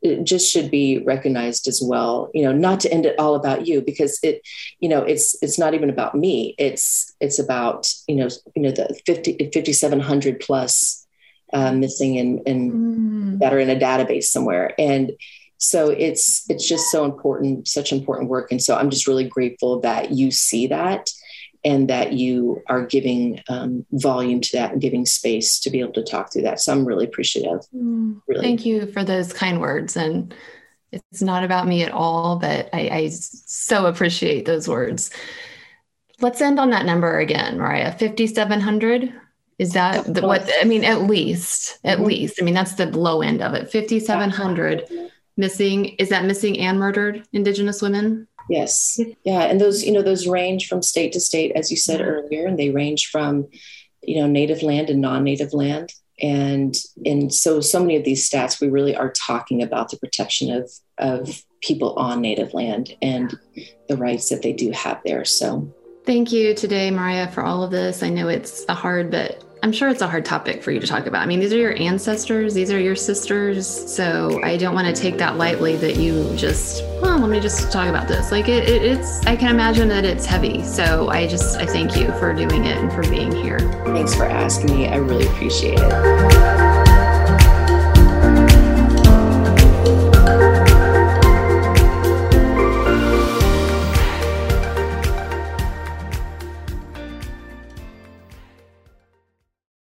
[0.02, 3.68] it just should be recognized as well you know not to end it all about
[3.68, 4.42] you because it
[4.80, 6.56] you know it's it's not even about me.
[6.58, 11.06] It's it's about you know you know the 50 5700 plus
[11.54, 13.40] uh, missing and and mm.
[13.40, 14.74] that are in a database somewhere.
[14.80, 15.12] And
[15.58, 18.52] so it's it's just so important such important work.
[18.52, 21.10] And so i'm just really grateful that you see that
[21.64, 25.94] and that you are giving um, volume to that and giving space to be able
[25.94, 26.60] to talk through that.
[26.60, 27.62] So I'm really appreciative.
[27.76, 28.42] Mm, really.
[28.42, 29.98] Thank you for those kind words.
[29.98, 30.34] And
[30.92, 35.12] it's not about me at all, but I, I so appreciate those words.
[36.22, 37.92] Let's end on that number again, Mariah.
[37.92, 39.14] 5,700.
[39.58, 40.86] Is that the, what I mean?
[40.86, 42.08] At least, at mm-hmm.
[42.08, 42.42] least.
[42.42, 43.70] I mean, that's the low end of it.
[43.72, 45.86] 5,700 missing.
[46.00, 48.29] Is that missing and murdered Indigenous women?
[48.50, 49.00] Yes.
[49.24, 49.42] Yeah.
[49.44, 52.10] And those, you know, those range from state to state, as you said mm-hmm.
[52.10, 53.48] earlier, and they range from,
[54.02, 55.94] you know, native land and non native land.
[56.22, 56.76] And
[57.06, 60.70] and so so many of these stats, we really are talking about the protection of
[60.98, 63.38] of people on native land and
[63.88, 65.24] the rights that they do have there.
[65.24, 65.74] So
[66.06, 68.04] thank you today, Maria, for all of this.
[68.04, 70.88] I know it's a hard but I'm sure it's a hard topic for you to
[70.88, 71.22] talk about.
[71.22, 73.68] I mean, these are your ancestors, these are your sisters.
[73.68, 77.90] So I don't want to take that lightly that you just, let me just talk
[77.90, 78.32] about this.
[78.32, 80.64] Like it, it, it's, I can imagine that it's heavy.
[80.64, 83.60] So I just, I thank you for doing it and for being here.
[83.86, 84.88] Thanks for asking me.
[84.88, 86.69] I really appreciate it.